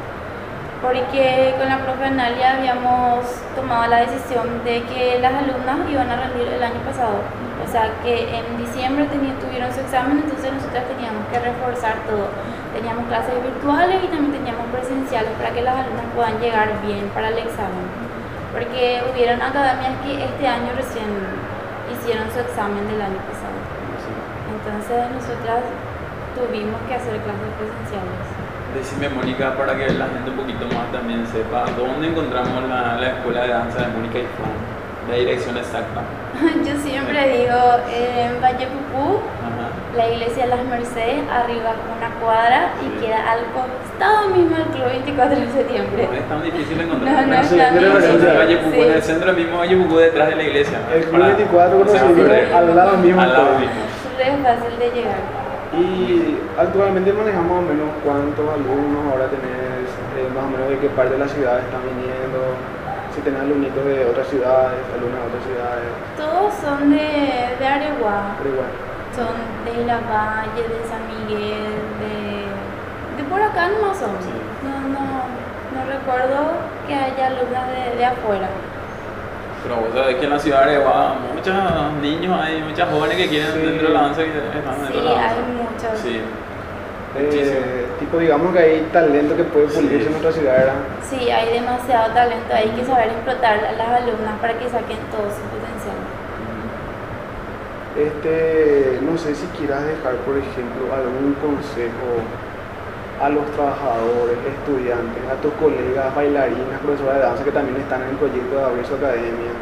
Porque 0.80 1.56
con 1.58 1.68
la 1.68 1.82
profe 1.82 2.04
Analia 2.04 2.54
habíamos 2.54 3.26
tomado 3.56 3.90
la 3.90 4.06
decisión 4.06 4.62
de 4.62 4.84
que 4.86 5.18
las 5.18 5.34
alumnas 5.34 5.90
iban 5.90 6.08
a 6.08 6.16
rendir 6.22 6.54
el 6.54 6.62
año 6.62 6.78
pasado. 6.86 7.26
O 7.58 7.68
sea, 7.68 7.90
que 8.04 8.30
en 8.30 8.46
diciembre 8.58 9.10
tuvieron 9.10 9.74
su 9.74 9.80
examen, 9.80 10.22
entonces 10.22 10.52
nosotras 10.52 10.86
teníamos 10.86 11.26
que 11.34 11.40
reforzar 11.40 11.98
todo. 12.06 12.30
Teníamos 12.78 13.10
clases 13.10 13.34
virtuales 13.42 13.98
y 14.04 14.06
también 14.06 14.38
teníamos 14.38 14.70
presenciales 14.70 15.34
para 15.34 15.50
que 15.50 15.62
las 15.62 15.74
alumnas 15.74 16.06
puedan 16.14 16.38
llegar 16.38 16.70
bien 16.86 17.10
para 17.10 17.30
el 17.34 17.38
examen 17.38 18.06
porque 18.56 19.02
hubieron 19.12 19.42
academias 19.42 20.00
que 20.00 20.24
este 20.24 20.48
año 20.48 20.72
recién 20.74 21.04
hicieron 21.92 22.24
su 22.32 22.40
examen 22.40 22.88
del 22.88 23.02
año 23.02 23.20
pasado. 23.28 23.52
Entonces 24.48 25.12
nosotras 25.12 25.60
tuvimos 26.32 26.80
que 26.88 26.94
hacer 26.94 27.20
clases 27.20 27.52
presenciales. 27.60 28.16
Decime, 28.72 29.08
Mónica, 29.10 29.54
para 29.56 29.76
que 29.76 29.92
la 29.92 30.08
gente 30.08 30.30
un 30.30 30.36
poquito 30.36 30.64
más 30.72 30.90
también 30.90 31.26
sepa, 31.26 31.66
¿dónde 31.76 32.08
encontramos 32.08 32.64
la, 32.64 32.96
la 32.96 33.08
escuela 33.20 33.42
de 33.42 33.48
danza 33.48 33.78
de 33.82 33.88
Mónica 33.88 34.18
y 34.20 34.28
Fran? 34.40 34.56
La 35.10 35.16
dirección 35.16 35.56
exacta. 35.58 36.00
Yo 36.64 36.80
siempre 36.80 37.28
digo, 37.36 37.60
en 37.92 38.40
Valle 38.40 38.66
Pupú. 38.72 39.20
La 39.96 40.08
iglesia 40.08 40.44
de 40.44 40.50
las 40.50 40.64
Mercedes, 40.64 41.22
arriba 41.30 41.72
una 41.96 42.10
cuadra 42.20 42.72
y 42.82 42.84
Sí. 43.00 43.06
queda 43.06 43.32
al 43.32 43.40
costado 43.56 44.28
mismo 44.30 44.56
del 44.56 44.66
Club 44.66 44.84
24 44.86 45.40
de 45.40 45.46
septiembre. 45.52 46.08
No 46.10 46.16
es 46.16 46.28
tan 46.28 46.42
difícil 46.42 46.76
No, 46.76 46.82
encontrar. 46.84 47.26
no, 47.28 47.44
Sí, 47.44 47.56
Valle 47.58 48.56
Pucú, 48.58 48.72
Sí. 48.74 48.80
en 48.82 48.92
el 48.92 49.02
centro 49.02 49.32
mismo 49.32 49.58
Valle 49.58 49.76
Pucú, 49.76 49.96
detrás 49.96 50.28
de 50.28 50.36
la 50.36 50.42
iglesia. 50.42 50.78
El 50.94 51.00
Club 51.04 51.12
Para- 51.12 51.26
24 51.34 51.78
no 51.78 51.86
se 51.86 51.92
va 51.92 51.98
a 51.98 52.02
conocido 52.02 52.28
perder. 52.28 52.52
al 52.54 52.76
lado 52.76 52.96
mismo 52.98 53.20
Al 53.22 53.32
lado 53.32 53.58
mismo. 53.58 53.80
Es 54.20 54.42
fácil 54.42 54.78
de 54.78 54.90
llegar. 54.90 55.20
Y 55.76 56.38
actualmente 56.58 57.12
manejamos 57.12 57.50
más 57.50 57.58
o 57.58 57.68
menos 57.68 57.88
cuántos 58.04 58.46
alumnos 58.48 59.02
ahora 59.12 59.26
tenés, 59.28 59.88
eh, 60.16 60.28
más 60.34 60.44
o 60.44 60.48
menos 60.48 60.68
de 60.70 60.78
qué 60.78 60.88
parte 60.88 61.12
de 61.12 61.18
la 61.18 61.28
ciudad 61.28 61.58
están 61.58 61.80
viniendo, 61.84 62.38
si 63.14 63.20
tenés 63.20 63.40
alumnitos 63.40 63.84
de 63.84 64.04
otras 64.06 64.26
ciudades, 64.28 64.80
alumnos 64.96 65.20
de 65.20 65.26
otras 65.28 65.44
ciudades, 65.44 65.88
Todos 66.16 66.54
son 66.64 66.90
de, 66.90 67.56
de 67.60 67.66
Areguá. 67.66 68.36
pero 68.38 68.50
igual. 68.56 68.72
Son 69.16 69.32
de 69.64 69.86
La 69.86 69.96
Valle, 69.96 70.62
de 70.68 70.80
San 70.88 71.00
Miguel, 71.08 71.72
de, 72.00 73.16
de 73.16 73.28
por 73.30 73.40
acá 73.40 73.68
nomás 73.68 73.96
son. 73.96 74.10
Sí. 74.20 74.28
No, 74.62 74.88
no, 74.92 75.24
no 75.72 75.90
recuerdo 75.90 76.52
que 76.86 76.94
haya 76.94 77.28
alumnas 77.28 77.64
de, 77.68 77.96
de 77.96 78.04
afuera. 78.04 78.48
Pero 79.62 79.76
vos 79.76 79.88
sabés 79.94 80.16
que 80.16 80.24
en 80.24 80.30
la 80.30 80.38
ciudad 80.38 80.64
de 80.66 80.76
Areguá 80.76 81.14
muchos 81.34 81.54
niños 82.02 82.38
hay, 82.40 82.62
muchas 82.62 82.88
jóvenes 82.90 83.16
que 83.16 83.28
quieren 83.28 83.52
Sí. 83.52 83.58
dentro 83.60 83.88
de 83.88 83.94
la 83.94 84.00
danza 84.02 84.22
y 84.22 84.26
están 84.26 84.52
dentro 84.52 84.86
Sí, 84.86 84.98
de 84.98 85.02
la 85.04 85.10
danza. 85.10 85.28
hay 85.28 85.40
muchos. 85.56 85.98
Sí. 86.02 86.20
Eh, 87.18 87.86
tipo, 87.98 88.18
digamos 88.18 88.52
que 88.52 88.58
hay 88.58 88.80
talento 88.92 89.34
que 89.34 89.44
puede 89.44 89.66
pulirse 89.68 90.00
Sí. 90.00 90.04
en 90.06 90.10
nuestra 90.12 90.32
ciudad, 90.32 90.52
¿verdad? 90.58 90.74
Sí, 91.08 91.30
hay 91.30 91.52
demasiado 91.54 92.12
talento, 92.12 92.52
hay 92.54 92.68
que 92.68 92.84
saber 92.84 93.08
explotar 93.08 93.58
a 93.64 93.72
las 93.72 93.88
alumnas 94.02 94.36
para 94.42 94.52
que 94.58 94.68
saquen 94.68 94.98
todo 95.10 95.24
su. 95.32 95.40
Este, 97.96 98.98
no 99.00 99.16
sé 99.16 99.34
si 99.34 99.46
quieras 99.56 99.82
dejar, 99.84 100.16
por 100.26 100.36
ejemplo, 100.36 100.92
algún 100.92 101.32
consejo 101.40 102.20
a 103.22 103.30
los 103.30 103.46
trabajadores, 103.52 104.36
estudiantes, 104.44 105.24
a 105.32 105.40
tus 105.40 105.52
colegas, 105.54 106.14
bailarinas, 106.14 106.78
profesoras 106.84 107.14
de 107.16 107.20
danza 107.22 107.44
que 107.44 107.52
también 107.52 107.80
están 107.80 108.02
en 108.02 108.08
el 108.10 108.16
proyecto 108.16 108.54
de 108.54 108.64
abrir 108.64 108.84
su 108.84 108.94
academia. 108.96 109.52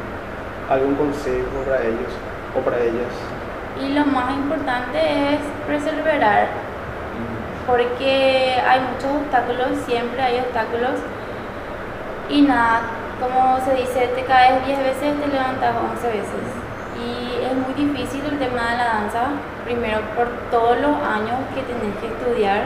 ¿Algún 0.69 0.97
consejo 0.97 1.63
para 1.65 1.83
ellos 1.83 2.11
o 2.59 2.61
para 2.61 2.79
ellas? 2.83 3.15
Y 3.81 3.95
lo 3.95 4.05
más 4.07 4.35
importante 4.35 4.99
es 4.99 5.41
perseverar, 5.69 6.49
porque 7.69 8.59
hay 8.67 8.81
muchos 8.81 9.15
obstáculos, 9.15 9.79
siempre 9.87 10.21
hay 10.21 10.41
obstáculos. 10.41 10.99
Y 12.29 12.43
nada, 12.43 12.83
como 13.21 13.61
se 13.65 13.75
dice, 13.77 14.11
te 14.17 14.25
caes 14.25 14.67
10 14.67 14.79
veces, 14.79 15.21
te 15.21 15.29
levantas 15.29 15.75
11 15.95 16.07
veces. 16.09 16.64
Difícil 17.77 18.23
el 18.25 18.39
tema 18.39 18.71
de 18.71 18.77
la 18.79 18.85
danza, 18.85 19.23
primero 19.65 19.99
por 20.15 20.29
todos 20.51 20.79
los 20.79 20.95
años 21.03 21.35
que 21.55 21.63
tenés 21.63 21.95
que 22.01 22.07
estudiar, 22.07 22.63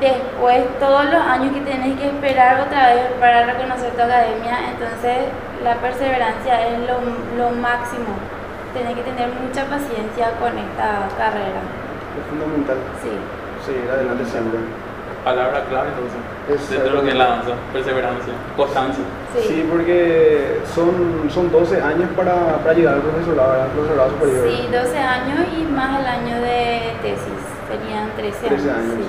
después 0.00 0.62
todos 0.78 1.04
los 1.06 1.20
años 1.20 1.52
que 1.52 1.60
tenés 1.62 1.98
que 1.98 2.06
esperar 2.06 2.60
otra 2.60 2.94
vez 2.94 3.06
para 3.18 3.46
reconocer 3.46 3.90
tu 3.90 4.02
academia, 4.02 4.70
entonces 4.70 5.26
la 5.64 5.74
perseverancia 5.76 6.68
es 6.68 6.78
lo, 6.86 7.00
lo 7.36 7.50
máximo. 7.58 8.14
Tenés 8.72 8.94
que 8.94 9.02
tener 9.02 9.30
mucha 9.34 9.64
paciencia 9.64 10.30
con 10.38 10.52
esta 10.56 11.08
carrera. 11.18 11.58
Es 12.14 12.24
fundamental 12.30 12.76
Sí. 13.02 13.10
seguir 13.66 13.90
adelante 13.90 14.24
siempre. 14.26 14.60
Palabra 15.26 15.64
clave 15.68 15.88
entonces. 15.90 16.22
Es- 16.46 16.70
Dentro 16.70 16.90
de 16.90 16.96
lo 16.98 17.02
que 17.02 17.10
es 17.10 17.16
la 17.18 17.26
danza. 17.26 17.50
Perseverancia. 17.72 18.32
Constancia. 18.56 19.04
Sí. 19.34 19.40
Sí, 19.48 19.68
porque 19.68 20.60
son, 20.72 21.26
son 21.34 21.50
12 21.50 21.82
años 21.82 22.08
para, 22.14 22.58
para 22.62 22.72
llegar 22.74 22.94
al 22.94 23.00
profesorado, 23.02 23.50
¿verdad? 23.50 23.64
al 23.66 23.70
profesorado 23.72 24.10
superior. 24.10 24.46
Sí, 24.46 24.68
12 24.70 24.98
años 24.98 25.38
y 25.58 25.64
más 25.64 25.98
el 25.98 26.06
año 26.06 26.36
de 26.46 26.94
tesis. 27.02 27.42
Serían 27.66 28.06
13 28.14 28.38
años. 28.46 28.62
13 28.62 28.70
años. 28.70 28.94
sí. 29.02 29.08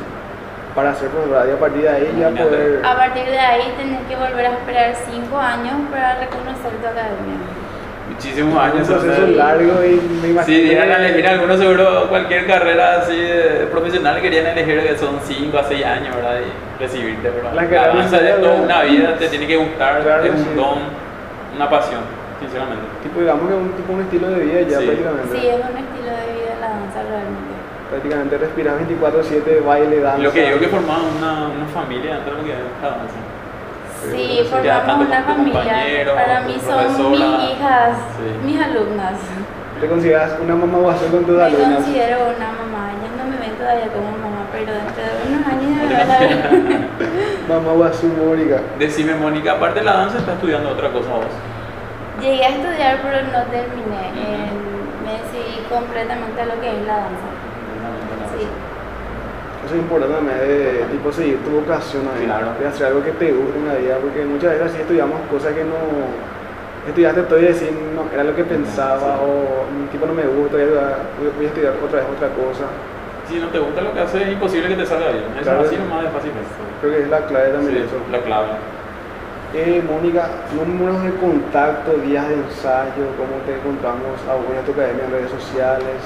Para 0.73 0.95
ser 0.95 1.09
profesorado 1.09 1.49
y 1.49 1.51
a 1.53 1.59
partir 1.59 1.81
de 1.83 1.89
ahí 1.89 2.05
ya 2.17 2.29
Imagínate. 2.33 2.43
poder... 2.49 2.85
A 2.85 2.95
partir 2.97 3.25
de 3.29 3.39
ahí 3.39 3.73
tenés 3.77 4.01
que 4.09 4.15
volver 4.15 4.45
a 4.45 4.51
esperar 4.57 4.95
5 5.09 5.37
años 5.37 5.75
para 5.91 6.15
reconocer 6.17 6.71
tu 6.81 6.87
academia. 6.87 7.37
Muchísimos 8.17 8.53
un 8.53 8.59
años. 8.59 8.87
proceso 8.87 9.15
¿sabes? 9.15 9.35
largo 9.35 9.73
y 9.85 10.01
me 10.21 10.27
imagino... 10.29 10.43
Si 10.43 10.61
dieran 10.61 10.91
a 10.91 10.97
que- 10.97 11.05
elegir 11.05 11.27
algunos 11.27 11.59
seguro 11.59 12.09
cualquier 12.09 12.47
carrera 12.47 12.97
así 13.01 13.15
de 13.15 13.67
profesional 13.71 14.19
querían 14.21 14.47
elegir 14.47 14.81
que 14.81 14.97
son 14.97 15.19
5 15.23 15.57
a 15.57 15.63
6 15.63 15.85
años, 15.85 16.15
¿verdad? 16.15 16.37
Y 16.41 16.81
recibirte, 16.81 17.29
¿verdad? 17.29 17.53
La 17.53 17.61
carrera 17.69 17.93
danza 17.95 18.19
de 18.19 18.31
toda 18.33 18.55
una 18.55 18.81
vida 18.83 19.15
te 19.17 19.27
tiene 19.29 19.45
que 19.47 19.57
gustar, 19.57 20.01
Claro, 20.01 20.23
es 20.23 20.31
un 20.31 20.37
sí. 20.37 20.49
don, 20.55 20.79
una 21.55 21.69
pasión, 21.69 22.01
sinceramente. 22.41 22.85
Tipo, 23.03 23.19
digamos 23.21 23.47
que 23.49 23.53
un, 23.53 23.71
tipo 23.73 23.93
un 23.93 24.01
estilo 24.01 24.29
de 24.29 24.39
vida 24.45 24.61
ya 24.61 24.79
Sí. 24.79 24.85
prácticamente. 24.85 25.29
Sí, 25.39 25.47
es 25.47 25.55
un 25.55 25.77
estilo 25.77 26.09
de 26.09 26.25
vida 26.33 26.51
la 26.59 26.69
danza 26.69 26.99
realmente. 27.07 27.53
Prácticamente 27.89 28.37
respiras 28.37 28.73
24-7, 28.81 29.61
baile, 29.63 30.01
danza. 30.01 30.23
Lo 30.23 30.31
que 30.33 30.45
digo 30.45 30.59
que 30.59 30.67
formaban 30.67 31.05
una, 31.17 31.47
una 31.53 31.67
familia 31.71 32.15
dentro 32.15 32.33
de 32.35 32.41
lo 32.41 32.45
que 32.45 32.51
es 32.53 32.59
la 32.81 32.89
danza. 32.89 33.15
Sí, 34.11 34.41
formamos 34.49 35.07
una 35.07 35.21
familia. 35.23 36.13
Para 36.15 36.41
mí 36.41 36.55
son 36.63 37.11
mis 37.11 37.19
hijas, 37.19 37.91
Sí. 38.17 38.45
mis 38.45 38.61
alumnas. 38.61 39.13
¿Te 39.81 39.87
consideras 39.87 40.31
una 40.41 40.55
mamá 40.55 40.77
guaso 40.79 41.05
con 41.07 41.23
tus 41.25 41.35
Me 41.37 41.43
alumnas? 41.43 41.75
considero 41.83 42.17
una 42.35 42.47
mamá. 42.51 42.91
Ellas 42.97 43.13
no 43.17 43.23
me 43.29 43.37
ven 43.37 43.55
todavía 43.57 43.87
como 43.93 44.09
mamá, 44.17 44.41
pero 44.51 44.73
dentro 44.73 45.03
de 45.03 45.11
unos 45.27 45.47
años 45.47 45.69
No 45.69 45.83
me 45.83 45.87
te 45.87 45.93
van 45.93 46.11
a 46.11 46.19
ver. 46.19 46.87
Mamá 47.47 47.71
guaso, 47.73 48.07
Mónica. 48.07 48.61
Decime, 48.79 49.13
Mónica, 49.15 49.51
aparte 49.53 49.79
de 49.79 49.85
la 49.85 49.93
danza, 49.93 50.17
¿estás 50.17 50.35
estudiando 50.35 50.69
otra 50.69 50.89
cosa 50.91 51.09
vos? 51.11 51.25
Llegué 52.21 52.43
a 52.45 52.49
estudiar, 52.49 52.97
pero 53.03 53.17
no 53.27 53.43
terminé. 53.51 54.01
En- 54.17 54.67
me 55.05 55.13
decidí 55.13 55.61
completamente 55.69 56.41
a 56.41 56.45
lo 56.45 56.59
que 56.59 56.67
es 56.67 56.85
la 56.87 56.97
danza. 56.97 57.27
Sí. 59.67 59.73
Eso 59.73 59.75
es 59.75 59.81
importante 59.81 60.15
también 60.15 60.39
de 60.39 60.85
tipo 60.91 61.11
seguir 61.11 61.37
tu 61.43 61.51
vocación 61.51 62.03
ahí, 62.15 62.25
Claro. 62.25 62.47
de 62.59 62.67
hacer 62.67 62.87
algo 62.87 63.03
que 63.03 63.11
te 63.11 63.31
guste 63.31 63.57
en 63.59 63.67
la 63.67 63.75
vida, 63.75 63.97
porque 64.01 64.23
muchas 64.25 64.51
veces 64.55 64.71
así 64.71 64.81
estudiamos 64.81 65.19
cosas 65.29 65.53
que 65.53 65.63
no 65.63 65.75
estudiaste 66.87 67.21
todo 67.23 67.39
y 67.39 67.43
decir 67.43 67.71
no, 67.95 68.07
era 68.13 68.23
lo 68.23 68.33
que 68.35 68.43
pensaba 68.45 69.19
o 69.19 69.67
mm, 69.67 69.91
tipo 69.91 70.05
no 70.07 70.13
me 70.13 70.23
gusta, 70.23 70.55
voy 70.55 70.63
a, 70.71 71.03
voy 71.35 71.45
a 71.45 71.49
estudiar 71.51 71.73
otra 71.83 71.99
vez 71.99 72.07
otra 72.15 72.29
cosa. 72.31 72.65
Si 73.27 73.35
no 73.39 73.47
te 73.51 73.59
gusta 73.59 73.81
lo 73.81 73.91
que 73.91 73.99
haces, 73.99 74.21
es 74.23 74.29
imposible 74.31 74.69
que 74.69 74.75
te 74.79 74.85
salga 74.85 75.11
bien. 75.11 75.25
Eso 75.35 75.43
Claro. 75.43 75.61
así 75.67 75.75
nomás 75.75 76.03
de 76.03 76.09
fácil. 76.15 76.31
Creo 76.79 76.91
que 76.95 77.01
es 77.03 77.09
la 77.09 77.19
clave 77.27 77.49
también 77.51 77.75
Sí, 77.75 77.83
eso. 77.83 77.97
la 78.09 78.19
clave. 78.23 78.47
Eh, 79.53 79.83
Mónica, 79.83 80.29
números 80.55 81.03
de 81.03 81.11
contacto, 81.19 81.91
días 82.07 82.27
de 82.29 82.35
ensayo, 82.35 83.03
cómo 83.19 83.35
te 83.43 83.55
encontramos 83.59 84.15
a 84.27 84.35
en 84.35 84.63
tu 84.63 84.71
academia 84.71 85.03
en 85.05 85.11
redes 85.11 85.31
sociales. 85.31 85.99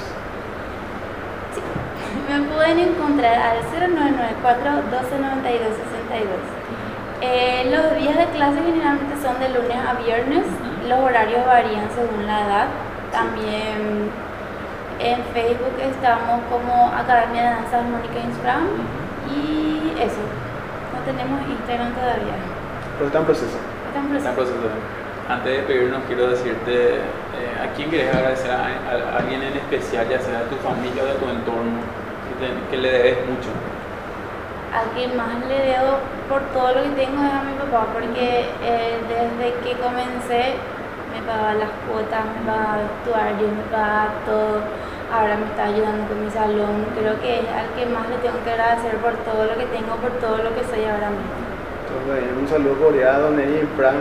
Me 2.32 2.40
pueden 2.48 2.80
encontrar 2.80 3.34
al 3.36 3.58
0994 3.68 4.72
1292 4.88 5.76
62. 5.76 6.32
Eh, 7.22 7.70
los 7.70 8.00
días 8.00 8.18
de 8.18 8.26
clase 8.34 8.60
generalmente 8.64 9.16
son 9.22 9.36
de 9.40 9.50
lunes 9.50 9.76
a 9.78 9.94
viernes. 10.00 10.46
Los 10.88 11.00
horarios 11.00 11.46
varían 11.46 11.88
según 11.94 12.26
la 12.26 12.40
edad. 12.48 12.68
También 13.12 14.08
en 15.00 15.18
Facebook 15.36 15.76
estamos 15.84 16.40
como 16.50 16.88
Academia 16.96 17.42
de 17.44 17.50
Danzas 17.50 17.84
Mónica 17.84 18.20
Insfram. 18.24 18.64
Y 19.30 19.92
eso. 20.00 20.24
No 20.96 21.00
tenemos 21.04 21.42
Instagram 21.50 21.92
todavía. 21.94 22.38
Pero 22.96 23.08
está 23.08 23.20
en 23.20 23.26
proceso. 23.26 23.58
Está 23.92 24.00
en 24.00 24.16
Está 24.16 24.30
en 24.30 24.36
proceso. 24.36 24.58
proceso. 24.58 24.80
Antes 25.30 25.52
de 25.58 25.64
pedirnos, 25.64 26.02
quiero 26.08 26.28
decirte 26.30 26.96
eh, 26.96 27.64
a 27.64 27.68
quién 27.76 27.90
quieres 27.90 28.14
agradecer, 28.16 28.52
a, 28.52 28.66
a- 28.68 29.16
a 29.16 29.18
alguien 29.20 29.44
en 29.44 29.56
especial, 29.58 30.08
ya 30.10 30.20
sea 30.20 30.40
de 30.40 30.46
tu 30.46 30.56
familia 30.58 31.04
o 31.04 31.06
de 31.06 31.14
tu 31.14 31.30
entorno, 31.30 31.80
que, 32.42 32.50
que 32.72 32.78
le 32.82 32.90
debes 32.92 33.18
mucho. 33.30 33.50
A 34.74 34.82
quien 34.96 35.16
más 35.18 35.36
le 35.48 35.58
debo 35.72 36.00
por 36.30 36.42
todo 36.56 36.74
lo 36.74 36.82
que 36.84 37.04
tengo 37.06 37.20
es 37.24 37.32
a 37.34 37.44
mi 37.44 37.54
papá, 37.60 37.88
porque 37.94 38.48
eh, 38.64 38.98
desde 39.08 39.54
que 39.64 39.76
comencé 39.78 40.56
me 41.12 41.20
pagaba 41.28 41.54
las 41.56 41.70
cuotas, 41.88 42.24
me 42.34 42.42
pagaba 42.48 42.80
vestuario, 42.80 43.48
me 43.52 43.64
pagaba 43.70 44.16
todo. 44.26 44.64
Ahora 45.12 45.36
me 45.36 45.46
está 45.52 45.66
ayudando 45.68 46.08
con 46.08 46.24
mi 46.24 46.32
salón. 46.32 46.88
Creo 46.96 47.20
que 47.20 47.44
es 47.44 47.48
al 47.52 47.68
que 47.76 47.84
más 47.92 48.08
le 48.08 48.16
tengo 48.24 48.40
que 48.48 48.52
agradecer 48.56 48.96
por 49.04 49.12
todo 49.28 49.44
lo 49.44 49.56
que 49.60 49.68
tengo, 49.76 49.92
por 50.00 50.12
todo 50.24 50.38
lo 50.40 50.56
que 50.56 50.64
soy 50.72 50.88
ahora 50.88 51.12
mismo. 51.12 51.36
Entonces, 51.92 52.32
un 52.40 52.48
saludo 52.48 52.76
cordial 52.80 53.16
a 53.16 53.20
Don 53.20 53.36
Eri 53.38 53.60
y 53.60 53.68
Fran. 53.76 54.00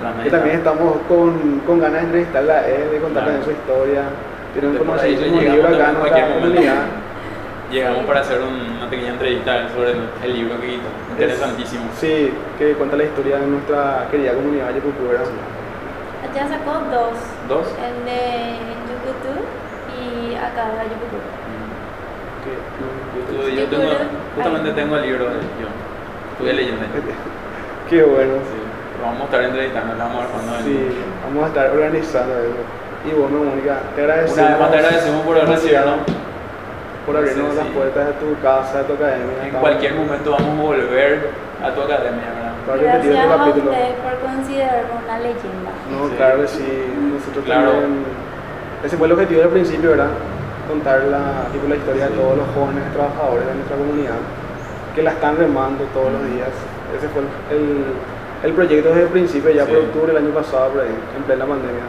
Fran, 0.00 0.24
Que 0.24 0.30
también 0.30 0.56
estamos 0.56 0.96
con, 1.06 1.60
con 1.68 1.78
ganas 1.78 2.00
de 2.00 2.06
entrevistarla 2.08 2.54
a 2.54 2.66
él, 2.66 2.90
de 2.90 2.98
contar 3.04 3.24
Claro. 3.24 3.38
también 3.38 3.44
su 3.44 3.50
historia. 3.52 4.02
Tiene 4.54 4.68
un 4.68 4.76
conocimiento 4.80 5.40
llegamos 5.44 5.76
acá 5.76 5.90
en 5.92 5.98
nuestra 6.00 6.34
comunidad. 6.34 6.84
Llegamos 7.70 8.04
para 8.04 8.20
hacer 8.20 8.40
un- 8.40 8.76
una 8.78 8.88
pequeña 8.88 9.10
entrevista 9.10 9.68
sobre 9.74 9.90
el, 9.92 10.00
el 10.24 10.34
libro 10.34 10.60
que 10.60 10.66
quitó. 10.68 10.88
Interesantísimo. 11.10 11.84
Sí, 11.98 12.32
que 12.58 12.72
cuenta 12.74 12.96
la 12.96 13.04
historia 13.04 13.38
de 13.38 13.46
nuestra 13.46 14.06
querida 14.10 14.32
comunidad 14.34 14.72
Yepupura. 14.74 15.20
Ya 16.34 16.46
sacó 16.48 16.72
dos, 16.92 17.16
¿Dos? 17.48 17.66
el 17.80 18.04
de 18.04 18.58
Yucutú 18.86 19.40
y 19.96 20.34
acá 20.34 20.68
de 20.76 20.84
Yucutú. 20.92 21.16
Yo, 23.32 23.48
yo 23.48 23.54
Yo 23.62 23.66
tengo, 23.66 23.90
justamente 24.36 24.68
Ay. 24.70 24.74
tengo 24.76 24.96
el 24.96 25.02
libro 25.02 25.24
de 25.24 25.34
yo. 25.40 25.68
Estuve 26.32 26.52
leyendo. 26.52 26.82
Qué 27.90 28.02
bueno. 28.02 28.34
Sí. 28.34 28.58
Vamos 29.02 29.20
a 29.22 29.24
estar 29.24 29.42
entrevistando, 29.42 29.94
vamos 29.98 30.16
a 30.16 30.20
ver 30.20 30.28
cuando 30.30 30.52
Sí, 30.64 30.88
vamos 31.24 31.44
a 31.44 31.46
estar 31.48 31.70
organizando 31.70 32.34
eso. 32.38 32.62
Y 33.06 33.10
bueno, 33.14 33.38
Mónica, 33.44 33.78
te 33.94 34.00
agradecemos. 34.02 34.38
Una 34.38 34.48
vez 34.50 34.60
más 34.60 34.70
te 34.70 34.76
agradecemos 34.78 35.22
por 35.26 35.36
haber 35.36 35.48
recibirnos. 35.48 35.96
Por 37.06 37.16
abrirnos 37.16 37.50
Sí, 37.52 37.56
las 37.56 37.66
sí. 37.66 37.72
puertas 37.72 38.06
de 38.06 38.12
tu 38.14 38.40
casa, 38.42 38.78
de 38.78 38.84
tu 38.84 38.92
academia. 38.94 39.30
En 39.40 39.46
Estamos- 39.46 39.60
cualquier 39.62 39.94
momento 39.94 40.30
vamos 40.32 40.58
a 40.58 40.62
volver 40.62 41.30
a 41.62 41.70
tu 41.70 41.80
academia, 41.82 42.26
¿verdad? 42.34 42.52
Gracias 42.82 43.24
a 43.30 43.36
capítulo. 43.38 43.70
ustedes 43.70 43.94
por 44.02 44.14
considerarme 44.26 44.94
una 45.06 45.18
leyenda. 45.18 45.70
No, 45.86 46.08
Sí. 46.10 46.14
claro 46.16 46.40
que 46.42 46.48
sí. 46.48 46.66
Nosotros 47.14 47.44
Claro. 47.44 47.70
también. 47.70 48.04
Ese 48.82 48.96
fue 48.96 49.06
el 49.06 49.12
objetivo 49.12 49.40
del 49.40 49.50
principio, 49.50 49.90
¿verdad? 49.90 50.10
Contar 50.68 51.04
la, 51.04 51.46
tipo, 51.54 51.68
la 51.68 51.76
historia 51.76 52.08
de 52.10 52.14
todos 52.18 52.36
los 52.38 52.48
jóvenes 52.58 52.82
trabajadores 52.92 53.46
de 53.46 53.54
nuestra 53.54 53.76
comunidad 53.78 54.18
que 54.94 55.02
la 55.02 55.10
están 55.14 55.36
remando 55.38 55.84
todos 55.94 56.10
los 56.10 56.22
días. 56.34 56.50
Ese 56.90 57.06
fue 57.14 57.22
el, 57.54 57.86
el 58.42 58.52
proyecto 58.52 58.88
desde 58.90 59.02
el 59.06 59.08
principio, 59.14 59.50
ya 59.54 59.62
por 59.64 59.78
Sí. 59.78 59.82
octubre 59.86 60.12
del 60.12 60.26
año 60.26 60.34
pasado, 60.34 60.70
por 60.74 60.82
ahí, 60.82 60.90
en 60.90 61.22
plena 61.22 61.46
pandemia. 61.46 61.86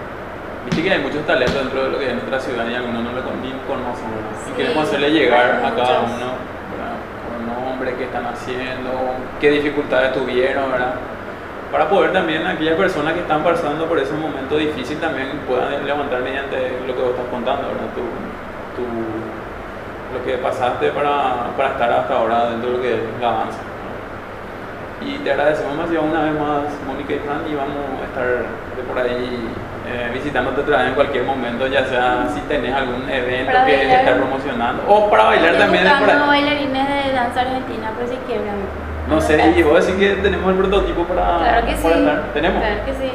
Viste 0.65 0.83
que 0.83 0.91
hay 0.93 1.01
muchos 1.01 1.25
talentos 1.25 1.55
dentro 1.57 1.83
de 1.85 1.89
lo 1.89 1.97
que 1.97 2.05
es 2.05 2.13
nuestra 2.13 2.39
ciudad 2.39 2.67
y 2.69 2.75
algunos 2.75 3.01
no 3.01 3.11
lo 3.17 3.21
conocen. 3.23 3.47
Y 4.13 4.35
Sí, 4.36 4.36
queremos 4.57 4.87
hacerle 4.87 5.11
llegar 5.11 5.61
a 5.63 5.75
cada 5.75 5.99
uno, 6.01 6.29
¿verdad? 6.73 6.97
Por 7.29 7.63
nombre, 7.63 7.93
qué 7.95 8.03
están 8.05 8.25
haciendo, 8.25 8.91
qué 9.39 9.51
dificultades 9.51 10.13
tuvieron, 10.13 10.71
¿verdad? 10.71 10.93
Para 11.71 11.89
poder 11.89 12.13
también 12.13 12.45
aquellas 12.47 12.75
personas 12.75 13.13
que 13.13 13.19
están 13.19 13.43
pasando 13.43 13.85
por 13.85 13.99
ese 13.99 14.13
momento 14.13 14.57
difícil 14.57 14.97
también 14.99 15.27
puedan 15.47 15.85
levantar 15.85 16.21
mediante 16.21 16.55
lo 16.87 16.95
que 16.95 17.01
vos 17.01 17.11
estás 17.11 17.27
contando, 17.29 17.67
¿verdad? 17.67 17.91
Tu, 17.95 18.01
tu- 18.81 20.17
lo 20.17 20.23
que 20.25 20.37
pasaste 20.37 20.89
para, 20.91 21.47
para 21.57 21.69
estar 21.71 21.91
hasta 21.91 22.13
ahora 22.15 22.49
dentro 22.51 22.71
de 22.71 22.77
lo 22.77 22.81
que 22.81 22.93
es 22.95 22.99
la 23.21 23.31
danza. 23.31 23.59
Y 25.05 25.17
te 25.19 25.31
agradecemos 25.31 25.73
demasiado 25.75 26.05
una 26.05 26.23
vez 26.23 26.33
más, 26.39 26.63
Mónica 26.87 27.13
y 27.13 27.19
Fran, 27.19 27.41
y 27.51 27.53
vamos 27.55 27.75
a 28.01 28.05
estar 28.05 28.25
de 28.25 28.83
por 28.87 28.97
ahí 28.97 29.47
eh, 29.87 30.09
visitándote 30.13 30.61
otra 30.61 30.77
vez 30.79 30.87
en 30.89 30.93
cualquier 30.95 31.23
momento, 31.23 31.67
ya 31.67 31.85
sea 31.85 32.27
si 32.33 32.41
tenés 32.41 32.73
algún 32.73 33.09
evento 33.09 33.51
Para 33.51 33.65
que 33.65 33.77
bailar. 33.77 33.99
estés 33.99 34.15
promocionando, 34.15 34.83
o 34.87 35.09
para 35.09 35.23
bailar 35.25 35.55
también 35.57 35.87
ahí. 35.87 36.03
bailarines 36.27 36.87
de 37.05 37.11
danza 37.13 37.41
argentina, 37.41 37.91
por 37.97 38.07
si 38.07 38.15
quieren. 38.27 38.87
No 39.09 39.21
sé, 39.21 39.53
y 39.55 39.63
vos 39.63 39.85
decís 39.85 39.97
que 39.99 40.21
tenemos 40.21 40.51
el 40.51 40.57
prototipo 40.57 41.03
para, 41.05 41.37
Claro 41.37 41.65
que 41.67 41.75
sí. 41.75 41.83
para 41.83 41.95
estar. 41.95 42.23
¿Tenemos? 42.33 42.59
Claro 42.61 42.75
que 42.85 42.91
sí. 42.93 43.11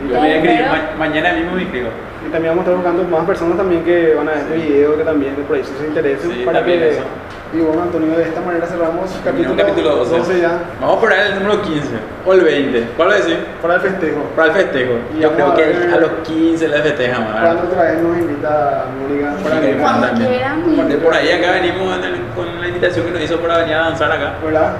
Y 0.00 0.08
Yo 0.08 0.14
me 0.14 0.18
voy 0.20 0.28
a 0.30 0.34
escribir, 0.36 0.66
ma- 0.66 0.98
mañana 0.98 1.32
mismo 1.32 1.52
me 1.52 1.62
inscribo. 1.62 1.88
Y 2.26 2.30
también 2.30 2.52
vamos 2.56 2.66
a 2.66 2.70
estar 2.70 2.74
buscando 2.74 3.16
más 3.16 3.26
personas 3.26 3.56
también 3.56 3.84
que 3.84 4.14
van 4.14 4.28
a 4.28 4.32
ver 4.32 4.40
este 4.40 4.54
video, 4.56 4.96
que 4.96 5.04
también 5.04 5.34
por 5.46 5.56
ahí 5.56 5.64
si 5.64 5.72
se 5.74 5.86
interesen. 5.86 6.30
Sí, 6.32 6.42
para 6.44 6.58
también 6.58 6.80
que, 6.80 6.88
eso. 6.90 7.02
Y 7.50 7.60
bueno, 7.60 7.82
Antonio, 7.82 8.14
de 8.14 8.24
esta 8.24 8.42
manera 8.42 8.66
cerramos 8.66 9.08
Capítulo, 9.24 9.56
capítulo, 9.56 9.88
capítulo 9.96 10.18
12. 10.20 10.40
ya, 10.40 10.58
Vamos 10.82 10.96
por 11.00 11.10
ahí 11.10 11.32
el 11.32 11.42
número 11.42 11.62
15 11.62 11.88
o 12.26 12.32
el 12.34 12.40
20. 12.42 12.88
¿Cuál 12.94 13.08
va 13.08 13.12
a 13.14 13.16
decir? 13.16 13.38
para 13.62 13.74
el 13.76 13.80
festejo. 13.80 14.18
Para 14.36 14.48
el 14.48 14.54
festejo. 14.54 14.92
Y 15.16 15.20
Yo 15.22 15.30
vamos 15.30 15.54
creo 15.54 15.68
a 15.68 15.88
que 15.88 15.94
a 15.94 15.96
los 16.00 16.10
15 16.28 16.68
les 16.68 16.82
festejan, 16.82 17.24
Cuando 17.24 17.40
¿verdad? 17.40 17.64
otra 17.64 17.82
vez 17.84 18.02
nos 18.02 18.18
invita 18.18 18.84
Mónica 19.00 19.32
para 19.42 19.80
Cuando 19.80 20.06
también. 20.08 20.88
De 20.88 20.96
por 20.98 21.14
ahí 21.14 21.30
acá 21.32 21.52
venimos 21.52 21.96
el- 22.04 22.20
con 22.36 22.60
la 22.60 22.68
invitación 22.68 23.06
que 23.06 23.12
nos 23.12 23.22
hizo 23.22 23.36
para 23.40 23.58
venir 23.58 23.74
a 23.76 23.78
danzar 23.80 24.12
acá. 24.12 24.34
¿verdad? 24.44 24.72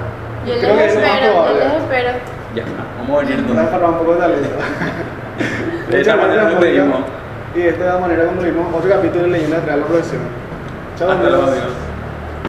Yo 0.45 0.53
Creo 0.59 0.77
que 0.77 0.85
les 0.85 0.95
más 0.95 1.03
espero, 1.05 1.47
yo 1.49 1.53
les 1.57 1.73
espero. 1.73 2.09
Ya, 2.55 2.63
vamos 3.01 3.17
a 3.17 3.19
venir 3.25 3.39
entonces. 3.39 3.65
dejará 3.65 3.87
un 3.87 3.97
poco 3.97 4.13
de 4.13 4.19
talento. 4.19 4.49
De 5.89 6.01
esa 6.01 6.15
manera 6.15 6.49
lo 6.51 6.59
pedimos. 6.59 6.99
Y 7.55 7.59
de 7.61 7.69
esta 7.69 7.97
manera 7.97 8.25
concluimos 8.25 8.67
otro 8.75 8.89
capítulo 8.91 9.23
de 9.23 9.29
Leyenda 9.31 9.59
Real 9.65 9.79
la 9.79 9.85
Profesión. 9.87 10.21
Chao, 10.99 11.09
Hasta 11.09 11.29
luego, 11.29 11.43
amigos. 11.47 11.88